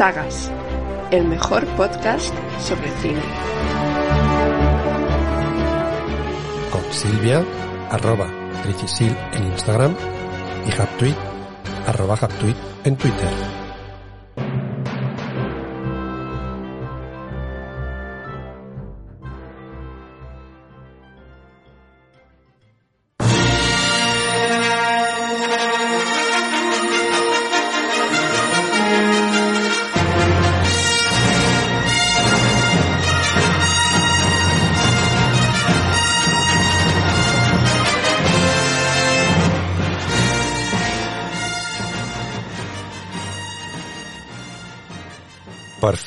[0.00, 0.50] Sagas,
[1.10, 3.20] el mejor podcast sobre cine.
[6.72, 7.44] Con Silvia,
[7.90, 8.26] arroba
[8.62, 9.94] Tricisil en Instagram
[10.66, 11.16] y Haptweet,
[11.86, 13.59] arroba Haptweet en Twitter.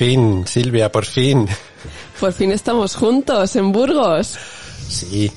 [0.04, 1.48] Fin, Silvia, por fin.
[2.20, 4.38] Por fin estamos juntos en Burgos.
[4.90, 5.32] Sí.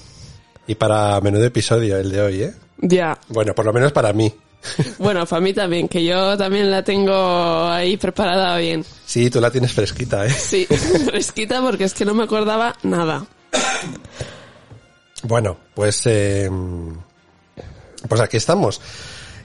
[0.66, 2.55] Y para menudo episodio el de hoy, ¿eh?
[2.79, 3.16] Ya.
[3.29, 4.34] Bueno, por lo menos para mí.
[4.98, 8.84] Bueno, para mí también, que yo también la tengo ahí preparada bien.
[9.05, 10.31] Sí, tú la tienes fresquita, ¿eh?
[10.31, 10.67] Sí,
[11.06, 13.25] fresquita porque es que no me acordaba nada.
[15.22, 16.50] Bueno, pues, eh,
[18.09, 18.81] pues aquí estamos.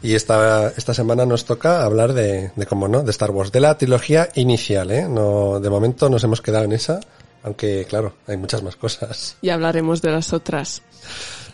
[0.03, 3.59] Y esta, esta semana nos toca hablar de, de, como no, de Star Wars, de
[3.59, 5.07] la trilogía inicial, ¿eh?
[5.07, 6.99] No, de momento nos hemos quedado en esa,
[7.43, 9.37] aunque claro, hay muchas más cosas.
[9.41, 10.81] Y hablaremos de las otras.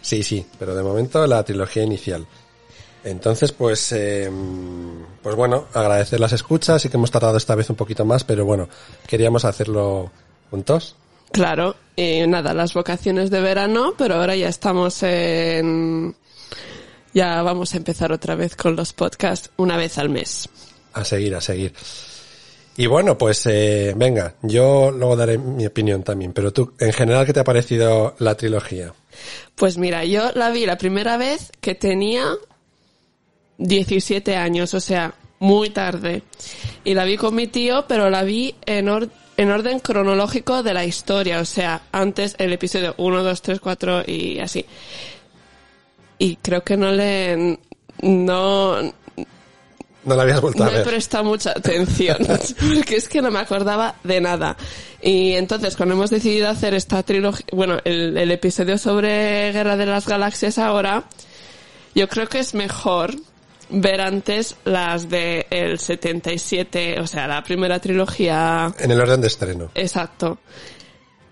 [0.02, 2.26] Sí, sí, pero de momento la trilogía inicial.
[3.04, 4.30] Entonces, pues, eh,
[5.22, 8.46] pues bueno, agradecer las escuchas, sí que hemos tardado esta vez un poquito más, pero
[8.46, 8.68] bueno,
[9.08, 10.12] queríamos hacerlo
[10.50, 10.96] juntos.
[11.32, 16.16] Claro, y nada, las vocaciones de verano, pero ahora ya estamos en...
[17.18, 20.48] Ya vamos a empezar otra vez con los podcasts una vez al mes.
[20.94, 21.74] A seguir, a seguir.
[22.76, 27.26] Y bueno, pues eh, venga, yo luego daré mi opinión también, pero tú, en general,
[27.26, 28.94] ¿qué te ha parecido la trilogía?
[29.56, 32.36] Pues mira, yo la vi la primera vez que tenía
[33.58, 36.22] 17 años, o sea, muy tarde.
[36.84, 40.76] Y la vi con mi tío, pero la vi en, or en orden cronológico de
[40.76, 44.64] la historia, o sea, antes el episodio 1, 2, 3, 4 y así.
[46.18, 47.60] Y creo que no le...
[48.02, 48.82] no...
[50.04, 50.86] No la habías vuelto no a ver.
[50.86, 52.18] me presta mucha atención,
[52.76, 54.56] porque es que no me acordaba de nada.
[55.02, 59.86] Y entonces, cuando hemos decidido hacer esta trilogía, bueno, el, el episodio sobre Guerra de
[59.86, 61.04] las Galaxias ahora,
[61.94, 63.16] yo creo que es mejor
[63.70, 68.74] ver antes las de el 77, o sea, la primera trilogía.
[68.80, 69.72] En el orden de estreno.
[69.76, 70.40] Exacto.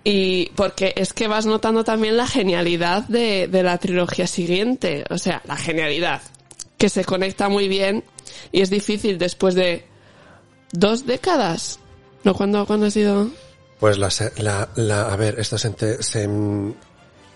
[0.07, 5.17] Y porque es que vas notando también la genialidad de, de la trilogía siguiente, o
[5.17, 6.21] sea, la genialidad,
[6.77, 8.03] que se conecta muy bien
[8.51, 9.83] y es difícil después de
[10.71, 11.79] dos décadas.
[12.23, 12.35] ¿No?
[12.35, 13.29] ¿Cuándo, cuándo ha sido?
[13.79, 16.29] Pues la, la, la a ver, esto se, se,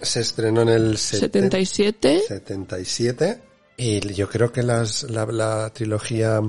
[0.02, 2.22] se estrenó en el 77.
[2.28, 3.42] 77.
[3.78, 6.40] Y yo creo que las, la, la trilogía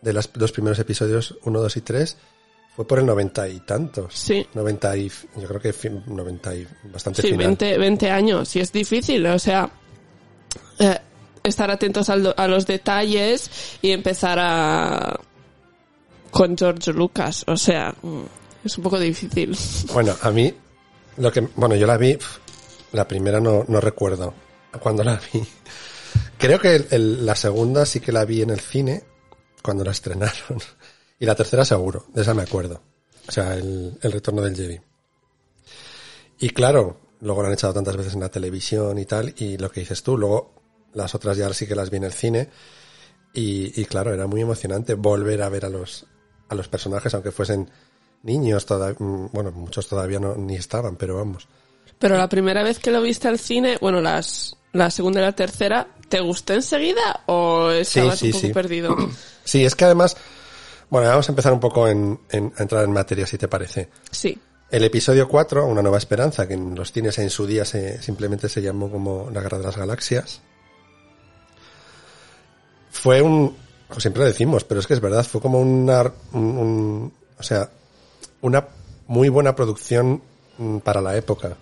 [0.00, 2.16] de los dos primeros episodios, 1, 2 y 3,
[2.78, 4.14] fue por el noventa y tantos.
[4.14, 4.46] Sí.
[4.54, 5.74] 90 y, yo creo que
[6.06, 7.48] 90 y bastante sí, final.
[7.48, 8.54] 20, 20 años.
[8.54, 9.68] Y es difícil, o sea,
[10.78, 10.96] eh,
[11.42, 13.50] estar atentos al, a los detalles
[13.82, 15.18] y empezar a,
[16.30, 17.42] con George Lucas.
[17.48, 17.92] O sea,
[18.62, 19.58] es un poco difícil.
[19.92, 20.54] Bueno, a mí,
[21.16, 22.16] lo que, bueno, yo la vi,
[22.92, 24.34] la primera no, no recuerdo
[24.78, 25.42] cuando la vi.
[26.38, 29.02] Creo que el, el, la segunda sí que la vi en el cine
[29.64, 30.60] cuando la estrenaron.
[31.18, 32.80] Y la tercera seguro, de esa me acuerdo.
[33.26, 34.80] O sea, el, el retorno del Jedi.
[36.38, 39.70] Y claro, luego la han echado tantas veces en la televisión y tal, y lo
[39.70, 40.54] que dices tú, luego
[40.94, 42.48] las otras ya sí que las vi en el cine.
[43.34, 46.06] Y, y claro, era muy emocionante volver a ver a los,
[46.48, 47.70] a los personajes, aunque fuesen
[48.22, 51.48] niños, toda, bueno, muchos todavía no, ni estaban, pero vamos.
[51.98, 55.32] Pero la primera vez que lo viste al cine, bueno, las, la segunda y la
[55.32, 58.52] tercera, ¿te gustó enseguida o estabas sí, sí, un poco sí.
[58.52, 58.96] perdido?
[59.44, 60.16] Sí, es que además,
[60.90, 63.88] bueno, vamos a empezar un poco en, en, a entrar en materia, si te parece.
[64.10, 64.38] Sí.
[64.70, 68.48] El episodio 4, Una nueva esperanza, que en los cines en su día se, simplemente
[68.48, 70.42] se llamó como La Guerra de las Galaxias,
[72.90, 73.56] fue un,
[73.88, 77.42] como siempre lo decimos, pero es que es verdad, fue como una, un, un, o
[77.42, 77.70] sea,
[78.42, 78.66] una
[79.06, 80.22] muy buena producción
[80.82, 81.56] para la época.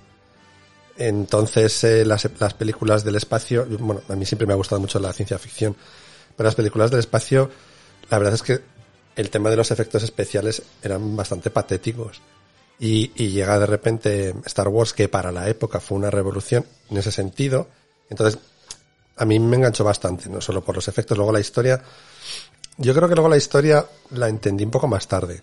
[0.96, 4.98] Entonces, eh, las, las películas del espacio, bueno, a mí siempre me ha gustado mucho
[4.98, 5.76] la ciencia ficción,
[6.36, 7.50] pero las películas del espacio,
[8.10, 8.60] la verdad es que
[9.16, 12.20] el tema de los efectos especiales eran bastante patéticos.
[12.78, 17.10] Y, llega de repente Star Wars, que para la época fue una revolución en ese
[17.10, 17.68] sentido.
[18.10, 18.38] Entonces,
[19.16, 21.82] a mí me enganchó bastante, no solo por los efectos, luego la historia.
[22.76, 25.42] Yo creo que luego la historia la entendí un poco más tarde.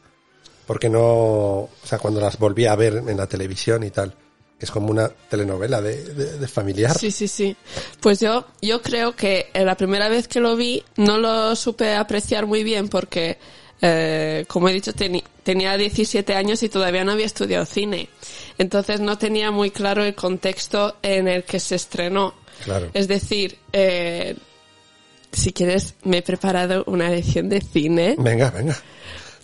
[0.68, 4.16] Porque no, o sea, cuando las volví a ver en la televisión y tal,
[4.60, 6.98] es como una telenovela de, de, de familiar.
[6.98, 7.58] Sí, sí, sí.
[8.00, 12.46] Pues yo, yo creo que la primera vez que lo vi no lo supe apreciar
[12.46, 13.40] muy bien porque
[13.86, 18.08] eh, como he dicho, tenía 17 años y todavía no había estudiado cine.
[18.58, 22.34] Entonces no tenía muy claro el contexto en el que se estrenó.
[22.64, 22.90] Claro.
[22.94, 24.36] Es decir, eh,
[25.34, 28.16] si quieres, me he preparado una lección de cine.
[28.18, 28.78] Venga, venga.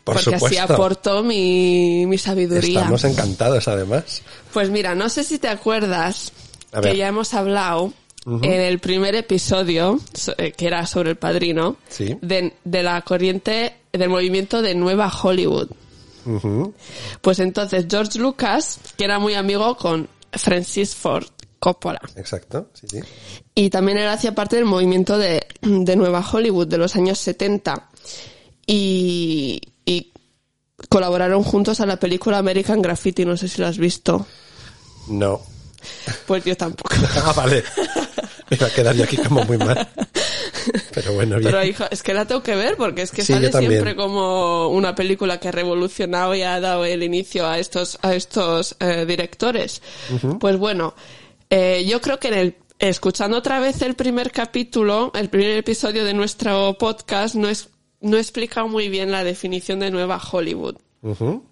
[0.05, 2.79] Por porque así aporto mi, mi sabiduría.
[2.79, 4.21] Estamos encantados, además.
[4.53, 6.31] Pues mira, no sé si te acuerdas
[6.81, 7.91] que ya hemos hablado
[8.25, 12.15] en el primer episodio, so- eh, que era sobre el padrino, Sí.
[12.21, 15.69] de, de la corriente del movimiento de Nueva Hollywood.
[17.21, 21.25] Pues entonces George Lucas, que era muy amigo con Francis Ford
[21.59, 22.99] Coppola, Exacto, sí, sí.
[23.55, 27.89] y también él hacía parte del movimiento de, de Nueva Hollywood de los años 70.
[28.67, 30.13] Y, y
[30.89, 34.25] colaboraron juntos a la película American Graffiti, no sé si la has visto.
[35.07, 35.41] No.
[36.27, 36.93] Pues yo tampoco.
[37.15, 37.63] Ah, vale.
[38.49, 39.87] Me va a quedar yo aquí como muy mal.
[40.93, 41.51] Pero bueno, bien.
[41.51, 44.69] Pero hijo, es que la tengo que ver porque es que Sí, sale siempre como
[44.69, 49.05] una película que ha revolucionado y ha dado el inicio a estos a estos eh,
[49.07, 49.81] directores.
[50.39, 50.95] Pues bueno,
[51.49, 56.05] eh, yo creo que en el escuchando otra vez el primer capítulo, el primer episodio
[56.05, 57.69] de nuestro podcast no es
[58.01, 60.77] no he explicado muy bien la definición de Nueva Hollywood.
[61.01, 61.43] Ujú.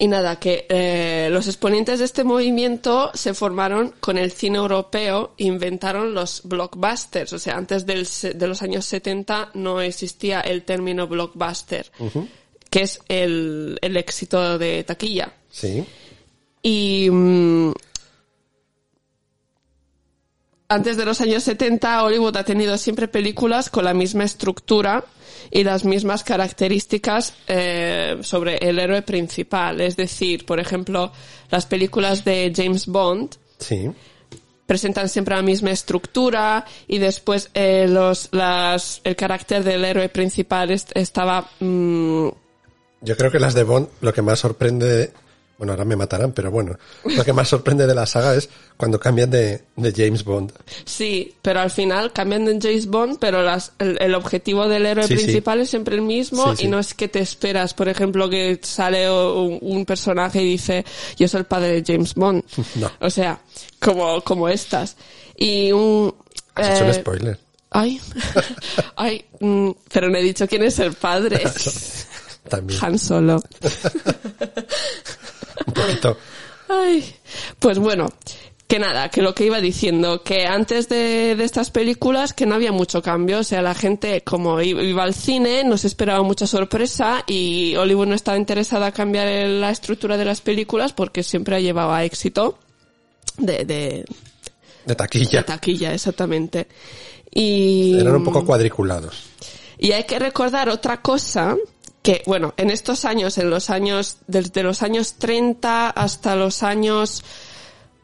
[0.00, 5.34] Y nada, que eh, los exponentes de este movimiento se formaron con el cine europeo,
[5.38, 7.32] inventaron los blockbusters.
[7.32, 8.06] O sea, antes del
[8.38, 11.90] de los años 70 no existía el término blockbuster,
[12.70, 15.32] que es el, el éxito de taquilla.
[15.50, 15.84] Sí.
[16.62, 17.72] Y mm,
[20.68, 25.04] antes de los años 70, Hollywood ha tenido siempre películas con la misma estructura
[25.50, 29.80] y las mismas características eh, sobre el héroe principal.
[29.80, 31.12] Es decir, por ejemplo,
[31.50, 33.90] las películas de James Bond Sí.
[34.66, 40.70] presentan siempre la misma estructura y después eh, los, las, el carácter del héroe principal
[40.70, 42.28] est- estaba mm,
[43.00, 45.12] Yo creo que las de Bond, lo que más sorprende,
[45.58, 48.98] bueno, ahora me matarán, pero bueno, lo que más sorprende de la saga es cuando
[49.00, 50.52] cambian de, de James Bond.
[50.84, 55.06] Sí, pero al final cambian de James Bond, pero las, el, el objetivo del héroe
[55.08, 55.24] Sí, sí.
[55.24, 58.60] principal es siempre el mismo Sí, y no es que te esperas, por ejemplo, que
[58.62, 60.84] sale un, un personaje y dice,
[61.16, 62.44] yo soy el padre de James Bond.
[62.76, 62.90] No.
[63.00, 63.40] O sea,
[63.80, 64.96] como, como estas.
[65.36, 66.14] Y un...
[66.54, 67.38] Has hecho un eh, spoiler.
[67.70, 68.00] Ay,
[68.96, 71.42] ay, mm, pero no he dicho quién es el padre.
[72.48, 72.78] También.
[72.82, 73.42] Han Solo.
[75.68, 76.16] Un poquito.
[76.68, 77.14] Ay,
[77.58, 78.08] pues bueno,
[78.66, 82.54] que nada, que lo que iba diciendo, que antes de, de estas películas que no
[82.54, 86.46] había mucho cambio, o sea, la gente como iba al cine, no se esperaba mucha
[86.46, 91.56] sorpresa y Hollywood no estaba interesada a cambiar la estructura de las películas porque siempre
[91.56, 92.58] ha llevado a éxito
[93.38, 94.04] de, de,
[94.84, 95.38] De taquilla.
[95.38, 96.68] de taquilla, exactamente.
[97.32, 99.24] Y, Eran un poco cuadriculados.
[99.78, 101.56] y hay que recordar otra cosa
[102.08, 107.22] que, bueno, en estos años, en los años, desde los años 30 hasta los años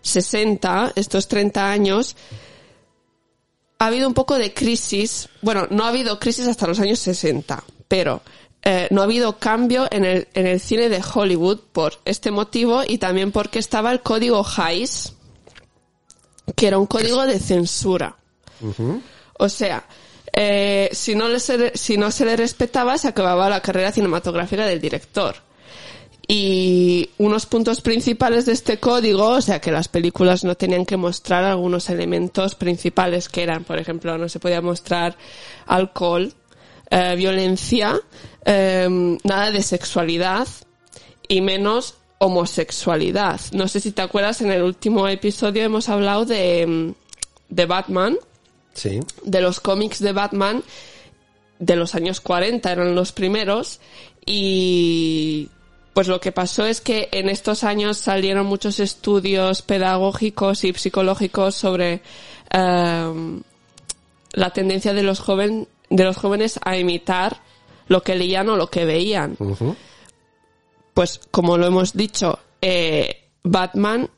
[0.03, 2.15] 60, estos 30 años,
[3.79, 5.31] ha habido un poco de crisis.
[5.41, 8.21] Bueno, no ha habido crisis hasta los años 60, pero
[8.63, 12.83] eh, no ha habido cambio en el, en el cine de Hollywood por este motivo
[12.87, 15.15] y también porque estaba el código Hays,
[16.55, 18.19] que era un código de censura.
[19.39, 19.87] O sea,
[20.37, 24.81] eh, si, no se, si no se le respetaba, se acababa la carrera cinematográfica del
[24.81, 25.37] director.
[26.27, 30.97] Y unos puntos principales de este código, o sea, que las películas no tenían que
[30.97, 35.17] mostrar algunos elementos principales que eran, por ejemplo, no se podía mostrar
[35.67, 36.33] alcohol,
[36.91, 38.01] eh, violencia,
[38.45, 40.49] eh, nada de sexualidad
[41.29, 43.41] y menos homosexualidad.
[43.53, 46.95] No sé si te acuerdas, en el último episodio hemos hablado de,
[47.51, 48.17] de Batman,
[48.75, 49.01] Sí.
[49.23, 50.63] de los cómics de Batman
[51.59, 53.81] de los años 40, eran los primeros,
[54.27, 55.49] y
[55.93, 61.55] pues lo que pasó es que en estos años salieron muchos estudios pedagógicos y psicológicos
[61.55, 62.03] sobre
[62.51, 63.43] em,
[64.33, 67.41] la tendencia de los, joven, de los jóvenes a imitar
[67.87, 69.37] lo que leían o lo que veían.
[70.95, 74.11] Pues como lo hemos dicho, eh, Batman,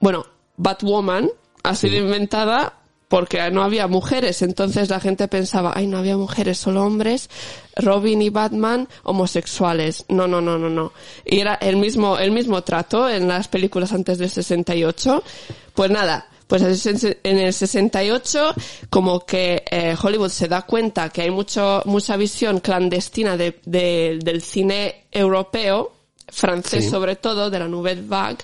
[0.00, 0.24] bueno,
[0.56, 1.28] Batwoman
[1.62, 2.77] ha sido inventada
[3.08, 7.30] porque no había mujeres, entonces la gente pensaba, ay, no había mujeres, solo hombres,
[7.76, 10.04] Robin y Batman homosexuales.
[10.08, 10.92] No, no, no, no, no.
[11.24, 15.22] Y era el mismo, el mismo trato en las películas antes del 68.
[15.74, 16.62] Pues nada, pues
[17.22, 18.54] en el 68
[18.90, 24.18] como que eh, Hollywood se da cuenta que hay mucho, mucha visión clandestina de, de-
[24.22, 25.92] del cine europeo,
[26.28, 26.90] francés Sí.
[26.90, 28.38] sobre todo, de la Nouvelle Vague,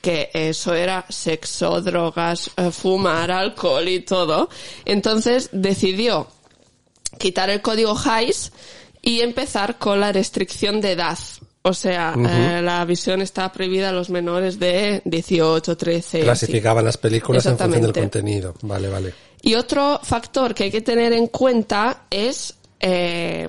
[0.00, 4.48] que eso era sexo, drogas, eh, fumar, alcohol y todo.
[4.84, 6.28] Entonces decidió
[7.18, 8.52] quitar el código Hays
[9.02, 11.18] y empezar con la restricción de edad.
[11.62, 16.20] O sea, eh, la visión está prohibida a los menores de 18, 13.
[16.20, 18.54] Clasificaban las películas en función del contenido.
[18.62, 19.14] Vale, vale.
[19.42, 23.48] Y otro factor que hay que tener en cuenta es eh,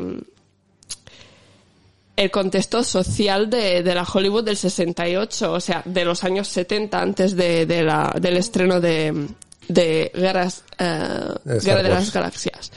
[2.19, 7.01] el contexto social de, de la Hollywood del 68, o sea, de los años 70
[7.01, 9.27] antes de, de la, del estreno de,
[9.67, 11.19] de Guerras, eh,
[11.63, 12.71] Guerra de las Galaxias.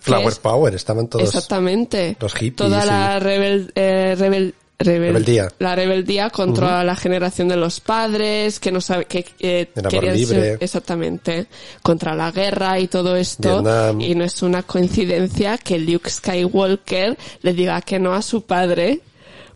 [0.00, 1.26] Flower es- Power, estaban todos.
[1.26, 2.16] Exactamente.
[2.20, 5.48] los hippies Toda la rebel, eh, rebel- rebel- Rebeldía.
[5.58, 10.40] La rebeldía contra la generación de los padres, que no sabe, que eh, querían libre.
[10.40, 11.46] ser, exactamente,
[11.82, 13.62] contra la guerra y todo esto.
[13.62, 14.00] Vietnam.
[14.00, 19.00] Y no es una coincidencia que Luke Skywalker le diga que no a su padre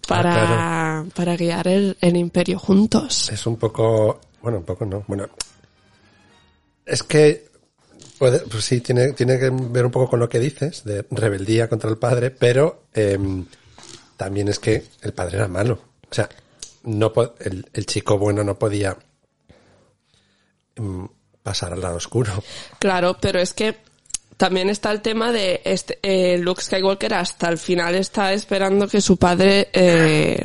[0.07, 3.31] para, Ah, para guiar el, el imperio juntos.
[3.33, 5.27] Es un poco, bueno, un poco no, bueno,
[6.87, 7.47] es que
[8.19, 11.69] puede, pues sí, tiene, tiene que ver un poco con lo que dices, de rebeldía
[11.69, 13.45] contra el padre, pero em,
[14.17, 15.79] también es que el padre era malo.
[16.11, 16.29] O sea,
[16.85, 18.97] no el, el chico bueno no podía
[20.77, 21.09] em,
[21.43, 22.33] pasar al lado oscuro.
[22.79, 23.77] Claro, pero es que
[24.37, 29.01] también está el tema de este, eh, Luke Skywalker hasta el final está esperando que
[29.01, 30.45] su padre eh,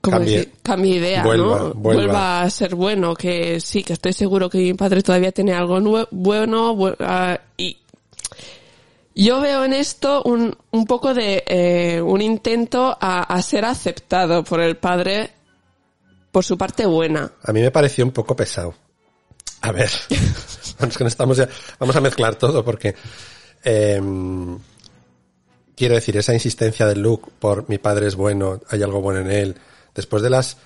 [0.00, 0.36] ¿cómo Cambie.
[0.38, 0.52] decir?
[0.62, 1.74] cambie idea, Vuelva, ¿no?
[1.74, 2.42] vuelva.
[2.42, 6.74] a ser bueno, que sí, que estoy seguro que mi padre todavía tiene algo bueno
[6.74, 7.76] bu- ah, y
[9.14, 14.42] yo veo en esto un, un poco de eh, un intento a, a ser aceptado
[14.44, 15.30] por el padre
[16.34, 17.30] por su parte buena.
[17.44, 18.74] A mí me pareció un poco pesado.
[19.60, 19.88] A ver,
[20.78, 22.96] bueno, es que no estamos ya, vamos a mezclar todo porque
[23.62, 24.58] em,
[25.76, 29.30] quiero decir, esa insistencia de Luke por mi padre es bueno, hay algo bueno en
[29.30, 29.56] él,
[29.94, 30.56] después de las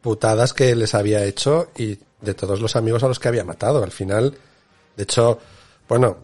[0.00, 3.82] putadas que les había hecho y de todos los amigos a los que había matado.
[3.82, 4.38] Al final,
[4.96, 5.40] de hecho,
[5.88, 6.16] bueno,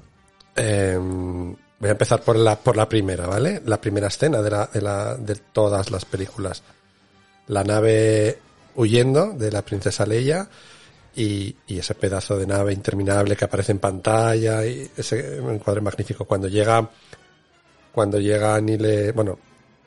[0.55, 3.61] em, voy a empezar por la, por la primera, ¿vale?
[3.67, 6.63] La primera escena de, la, de, todas las películas.
[7.49, 8.39] La nave
[8.77, 10.49] huyendo de la princesa Leia
[11.15, 16.25] y, y ese pedazo de nave interminable que aparece en pantalla y ese encuadre magnífico
[16.25, 16.89] cuando llega
[17.93, 19.39] cuando llegan y le bueno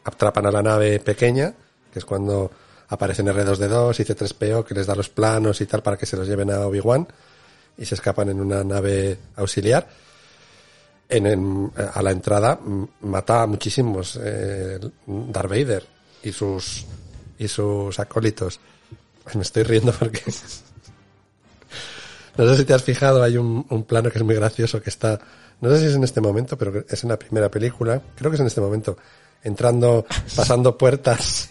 [0.03, 1.51] atrapan a la nave pequeña
[1.91, 2.51] que es cuando
[2.89, 6.27] aparecen R2D2 y C3PO que les da los planos y tal para que se los
[6.27, 7.07] lleven a Obi-Wan
[7.75, 10.06] y se escapan en una nave auxiliar
[11.09, 12.59] en, en- a la entrada
[13.01, 15.85] mata a muchísimos eh, Darth Vader
[16.23, 16.85] y sus
[17.39, 18.59] y sus acólitos
[19.35, 20.21] me estoy riendo porque
[22.37, 24.89] no sé si te has fijado, hay un, un plano que es muy gracioso que
[24.89, 25.19] está,
[25.61, 28.35] no sé si es en este momento, pero es en la primera película, creo que
[28.35, 28.97] es en este momento,
[29.43, 31.49] entrando, pasando puertas.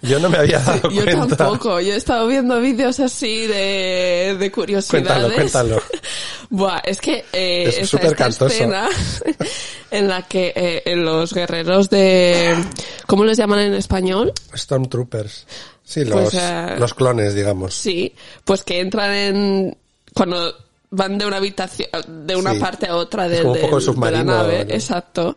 [0.00, 1.36] Yo no me había dado Yo cuenta.
[1.36, 5.06] tampoco, yo he estado viendo vídeos así de, de curiosidades.
[5.08, 5.82] Cuéntalo, cuéntalo.
[6.50, 8.88] Buah, es que eh, Es esta escena
[9.90, 12.54] en la que eh, los guerreros de...
[13.06, 14.32] ¿Cómo les llaman en español?
[14.56, 15.46] Stormtroopers.
[15.84, 17.74] Sí, los, Pues, eh, los clones, digamos.
[17.74, 18.14] Sí,
[18.44, 19.76] pues que entran en...
[20.14, 20.54] Cuando
[20.90, 21.88] van de una habitación,
[22.26, 22.58] de una Sí.
[22.60, 24.74] parte a otra de, de- la nave, ¿no?
[24.74, 25.36] exacto.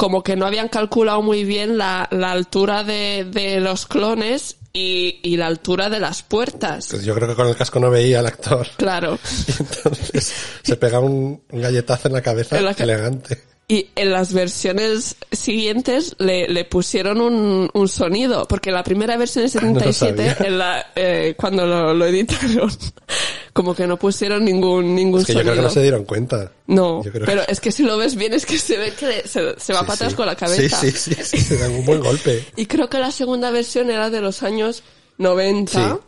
[0.00, 5.20] Como que no habían calculado muy bien la, la altura de, de los clones y,
[5.22, 6.86] y la altura de las puertas.
[6.90, 8.66] Pues yo creo que con el casco no veía al actor.
[8.78, 9.18] Claro.
[9.46, 13.42] Y entonces se pega un, un galletazo en la cabeza En la ca- elegante.
[13.72, 19.46] Y en las versiones siguientes le, le pusieron un, un sonido, porque la primera versión
[19.46, 20.48] de no lo 77, sabía.
[20.48, 22.68] en la, eh, cuando lo, lo editaron,
[23.52, 25.52] como que no pusieron ningún, ningún Es que yo sonido.
[25.52, 26.50] creo que no se dieron cuenta.
[26.66, 29.22] No, Yo pero que- es que si lo ves bien es que se ve que
[29.28, 30.16] se, se va Sí, para atrás sí.
[30.16, 30.76] con la cabeza.
[30.80, 32.44] Sí, sí, sí, sí, se dan un buen golpe.
[32.56, 34.82] Y creo que la segunda versión era de los años
[35.18, 36.00] 90.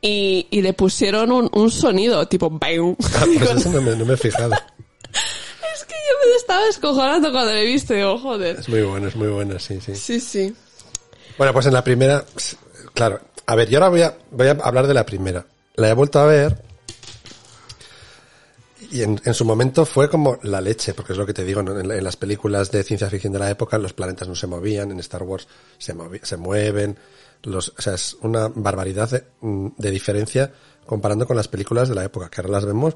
[0.00, 2.56] Y, y le pusieron un, un sonido tipo.
[2.60, 2.66] Ah,
[3.38, 4.54] pues eso no me, no me he fijado.
[5.84, 7.92] Es que yo me estaba descojonando cuando le he visto.
[7.92, 8.58] Digo, joder.
[8.60, 9.94] Es muy bueno, es muy bueno, sí, sí.
[9.94, 10.54] Sí, sí.
[11.36, 12.24] Bueno, pues en la primera,
[12.94, 13.20] claro.
[13.46, 15.44] A ver, yo ahora voy a, voy a hablar de la primera.
[15.76, 16.62] La he vuelto a ver
[18.90, 21.62] y en, en su momento fue como la leche, porque es lo que te digo,
[21.62, 21.78] ¿no?
[21.78, 24.46] en, la- en las películas de ciencia ficción de la época los planetas no se
[24.46, 25.48] movían, en Star Wars
[25.78, 26.96] se, se mueven,
[27.42, 30.52] los, o sea, es una barbaridad de, mm, de diferencia
[30.86, 32.94] comparando con las películas de la época, que ahora las vemos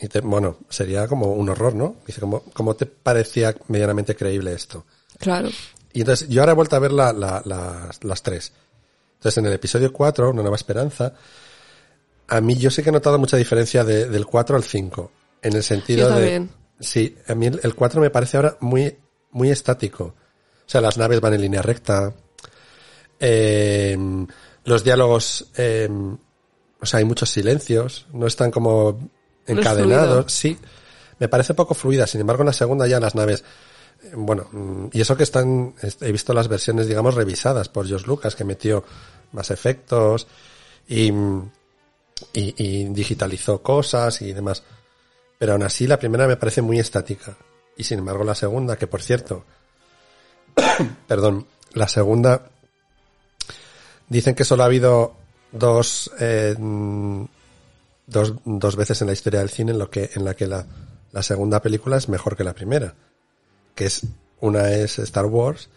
[0.00, 1.96] y te- bueno, sería como un horror, ¿no?
[2.06, 4.84] Dice, ¿cómo, cómo te parecía medianamente creíble esto?
[5.18, 5.48] Claro.
[5.92, 8.52] Y entonces, yo ahora he vuelto a ver la, la- las, las tres.
[9.14, 11.14] Entonces, en el episodio 4, Una Nueva Esperanza,
[12.28, 15.10] a mí yo sí que he notado mucha diferencia de- del 4 al 5.
[15.42, 16.48] En el sentido Yo de...
[16.80, 18.96] Sí, a mí el, el 4 me parece ahora muy,
[19.30, 20.04] muy estático.
[20.04, 22.12] O sea, las naves van en línea recta.
[23.20, 23.96] eh,
[24.64, 25.88] los diálogos, eh,
[26.80, 28.06] o sea, hay muchos silencios.
[28.12, 29.10] No están como
[29.46, 30.32] encadenados.
[30.32, 30.58] Sí.
[31.18, 32.06] me parece poco fluida.
[32.06, 33.44] Sin embargo, en la segunda ya las naves,
[34.02, 38.06] eh, bueno, mm, y eso que están, he visto las versiones, digamos, revisadas por George
[38.06, 38.84] Lucas, que metió
[39.32, 40.26] más efectos
[40.88, 41.50] y, mm,
[42.32, 44.62] y, y digitalizó cosas y demás.
[45.38, 47.36] Pero aún así la primera me parece muy estática.
[47.76, 49.44] Y sin embargo la segunda, que por cierto,
[51.06, 52.50] perdón, la segunda
[54.08, 55.14] dicen que solo ha habido
[55.50, 57.24] dos, eh, mm,
[58.06, 60.66] dos, dos veces en la historia del cine en, lo que, en la que la,
[61.12, 62.94] la segunda película es mejor que la primera.
[63.74, 64.02] Que es,
[64.40, 65.68] una es Star Wars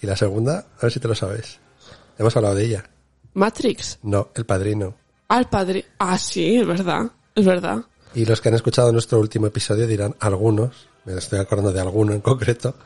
[0.00, 1.58] y la segunda, a ver si te lo sabes.
[2.18, 2.90] Hemos hablado de ella.
[3.34, 3.98] Matrix.
[4.02, 4.94] No, El Padrino.
[5.28, 5.86] Al padre.
[5.98, 7.10] Ah, sí, es verdad.
[7.34, 7.84] Es verdad.
[8.14, 12.12] Y los que han escuchado nuestro último episodio dirán, algunos, me estoy acordando de alguno
[12.12, 12.76] en concreto,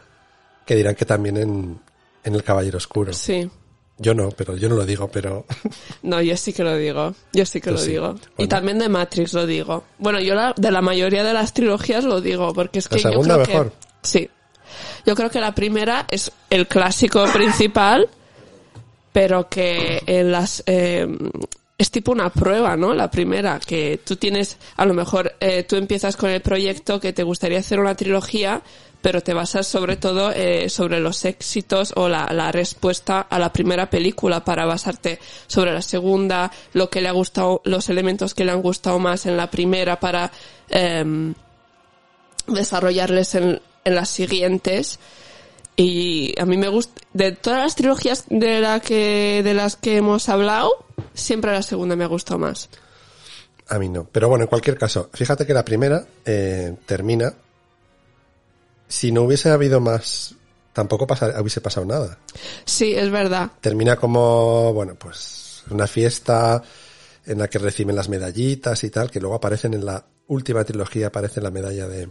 [0.65, 1.81] que dirán que también en,
[2.25, 3.13] en El Caballero Oscuro.
[3.13, 3.51] Sí.
[3.99, 5.45] Yo no, pero yo no lo digo, pero
[6.03, 7.15] No, yo sí que lo digo.
[7.33, 7.91] Yo sí que lo sí.
[7.91, 8.15] digo.
[8.37, 9.85] Y también de Matrix lo digo.
[9.99, 13.03] Bueno, yo la- de la mayoría de las trilogías lo digo, porque es ¿La que
[13.03, 13.71] yo segunda creo mejor?
[13.73, 13.77] que...
[14.03, 14.31] Sí.
[15.05, 18.09] Yo creo que la primera es el clásico principal,
[19.13, 20.63] pero que en las...
[20.67, 21.07] eh,
[21.77, 22.93] es tipo una prueba, ¿no?
[22.93, 27.13] La primera, que tú tienes, a lo mejor eh, tú empiezas con el proyecto que
[27.13, 28.63] te gustaría hacer una trilogía,
[29.01, 33.53] pero te basas sobre todo eh, sobre los éxitos o la, la respuesta a la
[33.53, 38.45] primera película para basarte sobre la segunda, lo que le ha gustado, los elementos que
[38.45, 40.33] le han gustado más en la primera para
[40.69, 41.35] em,
[42.47, 44.99] desarrollarles en, en las siguientes.
[45.77, 49.97] Y a mí me gusta, de todas las trilogías de, la que, de las que
[49.97, 50.73] hemos hablado,
[51.15, 52.69] siempre la segunda me ha gustado más.
[53.69, 54.05] a mí no.
[54.11, 57.33] Pero bueno, en cualquier caso, fíjate que la primera eh, termina.
[58.89, 60.35] Si no hubiese habido más,
[60.73, 62.19] tampoco pasa- hubiese pasado nada.
[62.65, 63.51] Sí, es verdad.
[63.61, 66.63] Termina como, bueno, pues una fiesta
[67.27, 71.09] en la que reciben las medallitas y tal, que luego aparecen en la última trilogía,
[71.09, 72.09] aparece la medalla de,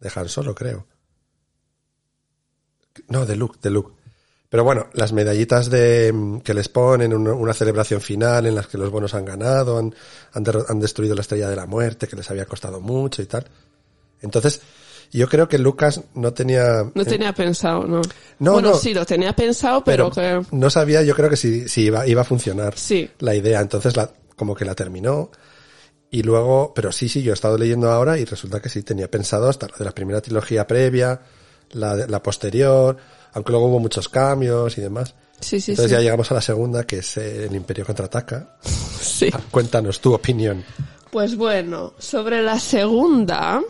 [0.00, 0.86] de Han Solo, creo.
[3.08, 3.94] No, de Luke, de Luke.
[4.48, 8.90] Pero bueno, las medallitas de que les ponen, una, celebración final en las que los
[8.90, 9.94] buenos han ganado, han,
[10.32, 13.46] han, han destruido la estrella de la muerte, que les había costado mucho y tal.
[14.20, 14.60] Entonces,
[15.10, 16.84] yo creo que Lucas no tenía...
[16.94, 18.00] No tenía pensado, ¿no?
[18.38, 18.76] No, bueno, no.
[18.76, 20.56] sí, lo tenía pensado, pero, pero que...
[20.56, 23.10] no sabía, yo creo que si, si iba, iba a funcionar Sí.
[23.18, 23.60] la idea.
[23.60, 25.30] Entonces, la, como que la terminó.
[26.12, 29.08] Y luego, pero sí, sí, yo he estado leyendo ahora y resulta que sí tenía
[29.10, 31.20] pensado hasta la de la primera trilogía previa,
[31.72, 32.96] la, de- la posterior,
[33.32, 35.14] aunque luego hubo muchos cambios y demás.
[35.40, 35.96] Sí, sí, Entonces sí.
[35.96, 38.56] ya llegamos a la segunda, que es eh, el Imperio contraataca.
[39.00, 39.30] Sí.
[39.50, 40.62] Cuéntanos tu opinión.
[41.10, 43.60] Pues bueno, sobre la segunda,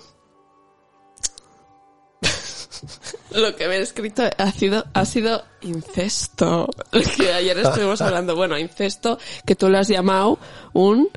[3.33, 6.69] lo que me he escrito ha sido, ha sido incesto.
[7.17, 10.39] Que ayer estuvimos hablando, bueno, incesto, que tú le has llamado
[10.73, 11.09] un,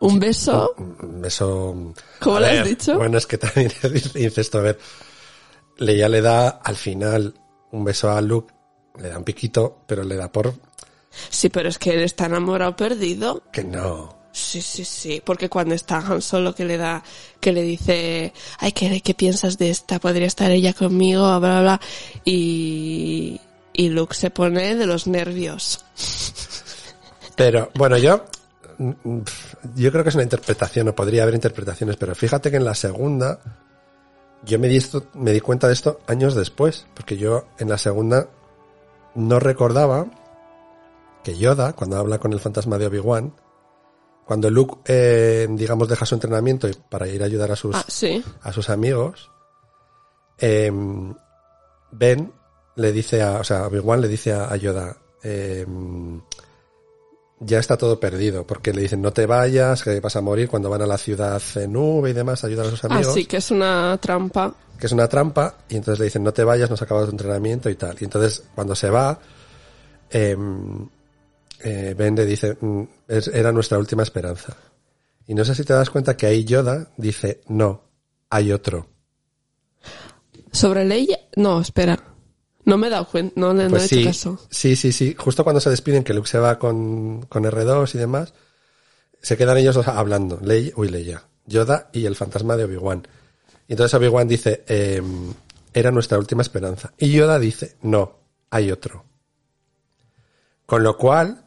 [0.00, 0.74] un beso.
[1.24, 1.94] Eso.
[2.20, 2.96] ¿Cómo lo has dicho?
[2.96, 3.72] Bueno, es que también
[4.14, 4.58] incesto.
[4.58, 4.78] A ver,
[5.78, 7.34] le ya le da al final
[7.72, 8.52] un beso a Luke,
[8.98, 10.54] le da un piquito, pero le da por
[11.28, 13.42] Sí, pero es que él está enamorado perdido.
[13.52, 14.19] que no.
[14.40, 17.02] Sí, sí, sí, porque cuando está Han Solo que le da,
[17.40, 20.00] que le dice, ay, ¿qué, qué piensas de esta?
[20.00, 21.22] ¿Podría estar ella conmigo?
[21.38, 21.80] Bla, bla, bla.
[22.24, 23.40] Y,
[23.72, 25.84] y Luke se pone de los nervios.
[27.36, 28.24] Pero bueno, yo
[29.76, 32.74] yo creo que es una interpretación, o podría haber interpretaciones, pero fíjate que en la
[32.74, 33.40] segunda
[34.42, 37.76] yo me di esto, me di cuenta de esto años después, porque yo en la
[37.76, 38.28] segunda
[39.14, 40.06] no recordaba
[41.22, 43.34] que Yoda, cuando habla con el fantasma de Obi-Wan,
[44.30, 48.22] cuando Luke, eh, digamos, deja su entrenamiento para ir a ayudar a sus, Ah, sí.
[48.42, 49.28] a sus amigos,
[50.38, 50.70] eh,
[51.90, 52.32] Ben
[52.76, 55.66] le dice a, o sea, Obi-Wan le dice a, Yoda, eh,
[57.40, 60.70] ya está todo perdido, porque le dicen no te vayas, que vas a morir cuando
[60.70, 63.38] van a la ciudad nube y demás a ayudar a sus Ah, amigos, sí, que
[63.38, 64.54] es una trampa.
[64.78, 67.10] que es una trampa, y entonces le dicen no te vayas, no has acabado tu
[67.14, 67.96] entrenamiento y tal.
[68.00, 69.18] Y entonces cuando se va,
[70.08, 70.36] eh,
[71.62, 74.56] eh, Ben le dice, "Mm, era nuestra última esperanza.
[75.26, 77.84] Y no sé si te das cuenta que ahí Yoda dice, no,
[78.30, 78.88] hay otro.
[80.52, 81.18] ¿Sobre Leia?
[81.36, 81.98] No, espera.
[82.64, 84.38] No me he dado cuenta, no, le no Pues he hecho caso.
[84.50, 85.14] sí, sí, sí.
[85.16, 88.34] Justo cuando se despiden, que Luke se va con, con R2 y demás,
[89.22, 90.38] se quedan ellos dos hablando.
[90.42, 91.22] Leia, uy, Leia.
[91.46, 93.06] Yoda y el fantasma de Obi-Wan.
[93.68, 95.32] Y entonces Obi-Wan dice, em,
[95.72, 96.92] era nuestra última esperanza.
[96.98, 98.18] Y Yoda dice, no,
[98.50, 99.04] hay otro.
[100.66, 101.44] Con lo cual,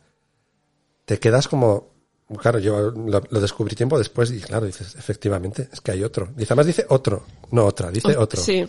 [1.06, 1.92] te quedas como,
[2.38, 6.30] claro, yo lo, lo descubrí tiempo después y claro, dices, efectivamente, es que hay otro.
[6.36, 8.42] Dice, además dice otro, no otra, dice otro.
[8.42, 8.66] Sí.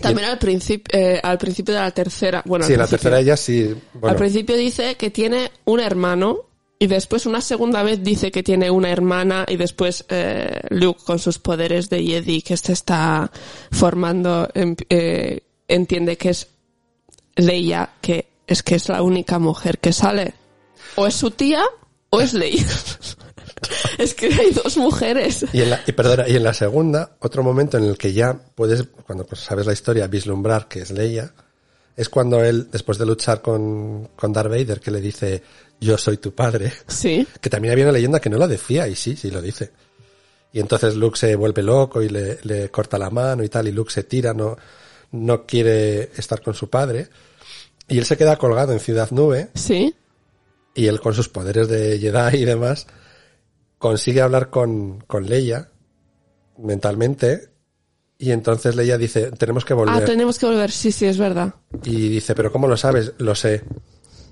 [0.00, 3.36] También al principio, eh, al principio de la tercera, bueno, Sí, en la tercera ella
[3.36, 6.46] sí, bueno, Al principio dice que tiene un hermano
[6.78, 11.18] y después una segunda vez dice que tiene una hermana y después eh, Luke con
[11.18, 13.30] sus poderes de Jedi que se está
[13.70, 16.48] formando em- eh, entiende que es
[17.36, 20.34] Leia que es que es la única mujer que sale
[20.96, 21.64] o es su tía
[22.10, 22.66] o es Leia
[23.98, 25.44] es que hay dos mujeres.
[25.52, 28.38] Y en la, y perdona, y en la segunda, otro momento en el que ya
[28.54, 31.32] puedes, cuando pues, sabes la historia, vislumbrar que es Leia,
[31.96, 35.42] es cuando él, después de luchar con, con Darth Vader, que le dice,
[35.80, 37.26] yo soy tu padre, sí.
[37.40, 39.70] Que también había una leyenda que no lo decía, y sí, sí lo dice.
[40.52, 43.72] Y entonces Luke se vuelve loco y le, le corta la mano y tal, y
[43.72, 44.56] Luke se tira, no,
[45.12, 47.08] no quiere estar con su padre.
[47.86, 49.94] Y él se queda colgado en Ciudad Nube, sí
[50.80, 52.86] y él con sus poderes de Jedi y demás,
[53.76, 55.68] consigue hablar con, con Leia
[56.56, 57.50] mentalmente,
[58.16, 60.04] y entonces Leia dice, tenemos que ah volver.
[60.06, 63.12] tenemos que volver sí sí es verdad y dice, pero ¿cómo lo sabes?
[63.18, 63.62] Lo sé.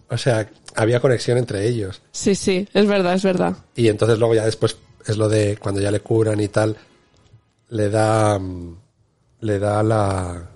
[0.09, 2.01] O sea, había conexión entre ellos.
[2.13, 5.83] sí sí es verdad es verdad Y entonces luego ya después es lo de cuando
[5.83, 6.77] ya le curan y tal,
[7.69, 8.41] le da,
[9.41, 10.51] le da la,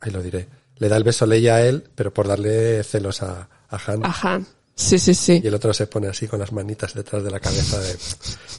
[0.00, 3.50] ahí lo diré, le da el beso Leia a él, pero por darle celos a,
[3.68, 4.04] a Han.
[4.06, 4.40] ajá
[4.76, 7.40] sí sí sí Y el otro se pone así con las manitas detrás de la
[7.40, 7.96] cabeza de,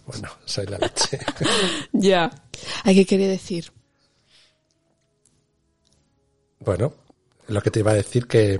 [0.05, 1.19] bueno, soy la leche.
[1.93, 2.29] Ya.
[2.83, 3.71] Ay, ¿qué quería decir?
[6.67, 6.93] bueno,
[7.47, 8.59] lo que te iba a decir que,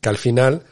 [0.00, 0.62] que al final,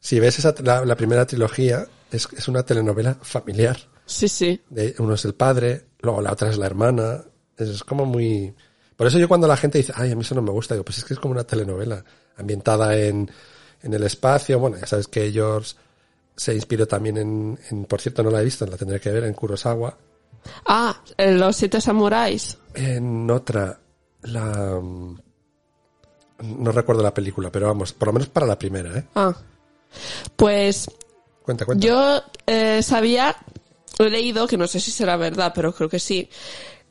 [0.00, 3.78] si ves esa, la, la primera trilogía, es, es una telenovela familiar.
[4.04, 4.60] Sí, sí.
[4.68, 7.24] De, uno es el padre, luego la otra es la hermana.
[7.56, 8.52] Es, es como muy...
[8.96, 10.84] Por eso yo cuando la gente dice, ay, a mí eso no me gusta, digo,
[10.84, 12.04] pues es que es como una telenovela
[12.36, 13.30] ambientada en,
[13.82, 14.58] en el espacio.
[14.58, 15.74] Bueno, ya sabes que George
[16.36, 19.24] se inspiró también en, en, por cierto, no la he visto, la tendré que ver,
[19.24, 19.96] en Kurosawa.
[20.66, 22.58] Ah, eh, los siete samuráis.
[22.74, 23.78] En otra,
[24.22, 24.80] la...
[26.40, 29.04] No recuerdo la película, pero vamos, por lo menos para la primera, ¿eh?
[29.16, 29.34] Ah.
[30.36, 30.88] Pues
[31.42, 31.84] Cuenta, cuenta.
[31.84, 33.34] yo eh, sabía,
[33.98, 36.28] he leído, que no sé si será verdad, pero creo que sí,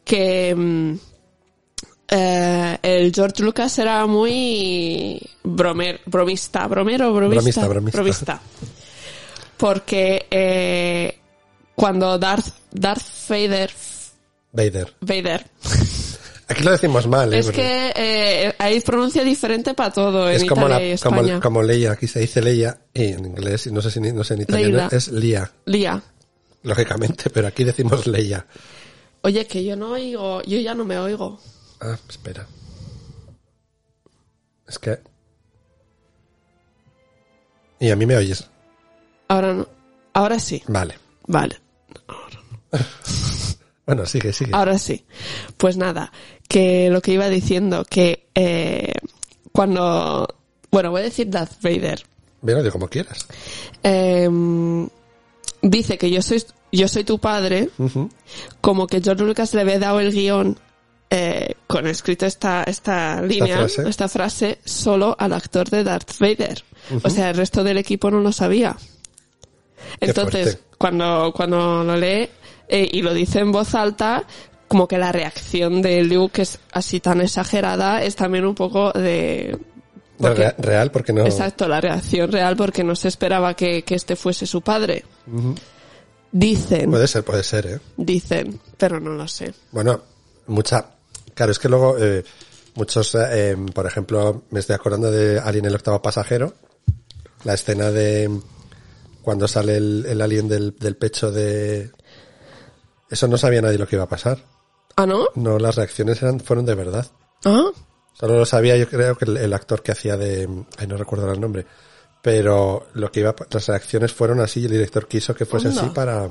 [0.03, 0.95] que mm,
[2.07, 8.41] eh, el George Lucas era muy bromer, bromista, bromero, bromista, Bromista, bromista.
[9.57, 11.17] Porque eh,
[11.75, 13.71] cuando Darth, Darth Vader,
[14.51, 14.93] Vader.
[15.01, 15.45] Vader,
[16.49, 17.39] Aquí lo decimos mal, ¿eh?
[17.39, 21.21] es que eh, hay pronuncia diferente para todo en es como, Italia y la, como,
[21.21, 21.39] España.
[21.41, 24.35] como Leia, aquí se dice Leia, y en inglés, y no sé si no sé
[24.35, 26.01] en italiano, es Lia, Lía.
[26.63, 28.45] lógicamente, pero aquí decimos Leia.
[29.23, 31.37] Oye, que yo no oigo, yo ya no me oigo.
[31.81, 32.45] Ah, espera.
[34.67, 34.99] Es que...
[37.79, 38.49] Y a mí me oyes.
[39.27, 39.67] Ahora no.
[40.13, 40.63] Ahora sí.
[40.67, 40.95] Vale.
[41.27, 41.57] Vale.
[43.85, 44.51] Bueno, sigue, sigue.
[44.53, 45.05] Ahora sí.
[45.55, 46.11] Pues nada,
[46.49, 48.91] que lo que iba diciendo, que eh,
[49.53, 50.27] cuando...
[50.69, 52.03] Bueno, voy a decir Darth Vader.
[52.41, 53.25] Bueno, de como quieras.
[53.83, 54.27] eh,
[55.61, 57.69] dice que yo soy, yo soy tu padre,
[58.59, 60.59] como que George Lucas le había dado el guion
[61.09, 63.89] eh, con escrito esta, esta línea, frase.
[63.89, 66.63] esta frase, solo al actor de Darth Vader.
[67.03, 68.75] O sea, el resto del equipo no lo sabía.
[69.99, 72.29] Entonces, cuando, cuando lo lee
[72.67, 74.23] eh, y lo dice en voz alta,
[74.67, 79.57] como que la reacción de Luke es así tan exagerada, es también un poco de...
[80.17, 81.25] Porque- real, porque no...
[81.25, 85.05] Exacto, la reacción real porque no se esperaba que, que este fuese su padre.
[86.31, 87.79] Dicen, Puede ser, puede ser, ¿eh?
[87.95, 89.53] dicen, pero no lo sé.
[89.71, 90.01] Bueno,
[90.47, 90.85] mucha...
[91.37, 92.25] Claro, es que luego eh,
[92.73, 96.55] muchos, eh, em, por ejemplo, me estoy acordando de Alien el octavo pasajero,
[97.43, 98.41] la escena de
[99.21, 101.91] cuando sale el, el alien del, del pecho de...
[103.07, 104.39] Eso no sabía nadie lo que iba a pasar.
[104.95, 105.27] ¿Ah, no?
[105.35, 107.05] No, las reacciones eran, fueron de verdad.
[107.45, 107.69] ¿Ah?
[108.13, 110.49] Solo lo sabía yo creo que el, el actor que hacía de...
[110.77, 111.67] Ay, no recuerdo el nombre.
[112.23, 115.81] Pero lo que iba, las reacciones fueron así y el director quiso que fuesen Anda.
[115.83, 116.29] así para,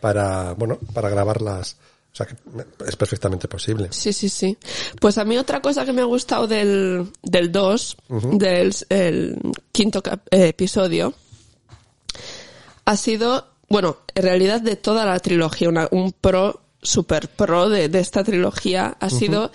[0.00, 1.76] para, bueno, para grabarlas.
[2.12, 2.34] O sea que
[2.86, 3.88] es perfectamente posible.
[3.92, 4.58] Sí, sí, sí.
[5.00, 7.96] Pues a mí otra cosa que me ha gustado del, del 2,
[8.32, 9.38] del el
[9.72, 11.14] quinto eh, episodio,
[12.84, 17.88] ha sido, bueno, en realidad de toda la trilogía, una- un pro, super pro de,
[17.88, 19.52] de esta trilogía, ha sido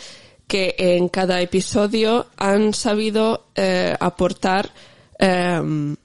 [0.47, 4.71] que en cada episodio han sabido eh, aportar
[5.19, 5.95] em,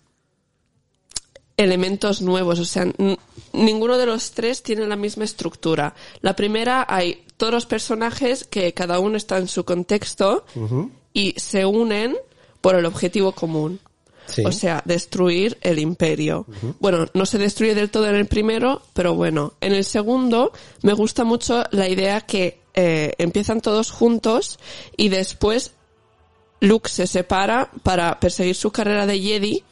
[1.60, 2.90] elementos nuevos, o sea,
[3.52, 5.94] ninguno de los tres tiene la misma estructura.
[6.22, 10.44] La primera hay todos los personajes que cada uno está en su contexto
[11.12, 12.16] y se unen
[12.62, 13.78] por el objetivo común.
[14.26, 14.44] Sí.
[14.46, 16.46] O sea, destruir el imperio.
[16.78, 20.92] Bueno, no se destruye del todo en el primero, pero bueno, en el segundo me
[20.92, 24.60] gusta mucho la idea que eh, empiezan todos juntos
[24.96, 25.72] y después
[26.60, 29.64] Luke se separa para perseguir su carrera de Jedi,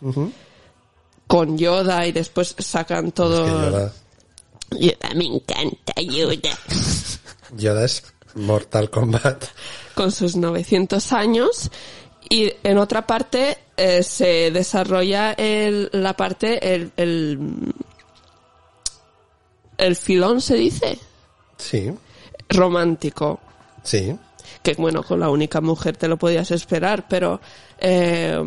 [1.29, 3.47] con Yoda y después sacan todo...
[3.47, 3.93] Es que Yoda,
[4.73, 6.59] Yoda, me encanta Yoda.
[7.57, 8.03] Yoda es
[8.35, 9.45] Mortal Kombat.
[9.95, 11.71] con sus 900 años
[12.31, 17.39] y en otra parte eh, se desarrolla el, la parte, el, el,
[19.79, 20.99] el filón se dice,
[21.57, 21.91] Sí,
[22.49, 23.41] romántico,
[23.83, 24.17] sí.
[24.63, 27.41] que bueno, con la única mujer te lo podías esperar, pero,
[27.79, 28.39] eh,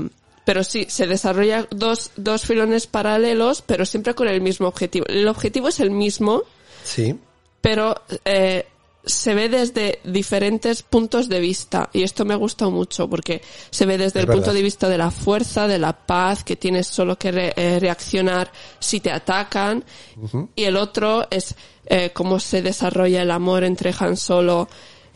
[0.46, 5.06] pero sí, se desarrolla dos, dos filones paralelos, pero siempre con el mismo objetivo.
[5.08, 6.44] El objetivo es el mismo,
[6.84, 7.16] Sí,
[7.62, 8.66] pero eh,
[9.06, 11.90] se ve desde diferentes puntos de vista.
[11.94, 14.98] Y esto me gusta mucho porque se ve desde Es el punto de vista de
[14.98, 19.84] la fuerza, de la paz, que tienes solo que re- eh, reaccionar si te atacan.
[20.56, 24.68] Y el otro es eh, cómo se desarrolla el amor entre Han Solo,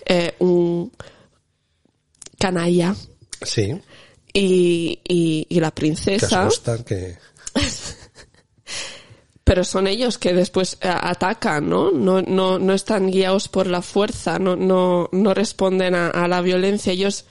[0.05, 0.91] eh, un
[2.39, 2.95] canalla.
[3.41, 3.79] Sí.
[4.35, 6.45] Y, y, y la Que princesa.
[6.45, 7.17] asusta, que...
[9.43, 11.91] pero son ellos que después eh, atacan, ¿no?
[11.91, 16.41] No, no, no están guiados por la fuerza, no, no, no responden a, a la
[16.41, 16.91] violencia.
[16.93, 17.25] Ellos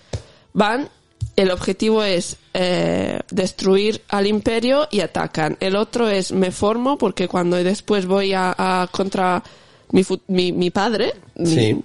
[0.53, 0.89] van,
[1.35, 5.57] el objetivo es eh, destruir al imperio y atacan.
[5.59, 9.43] El otro es me formo porque cuando después voy a, a contra
[9.91, 11.15] mi, mi, mi padre,
[11.45, 11.81] Sí.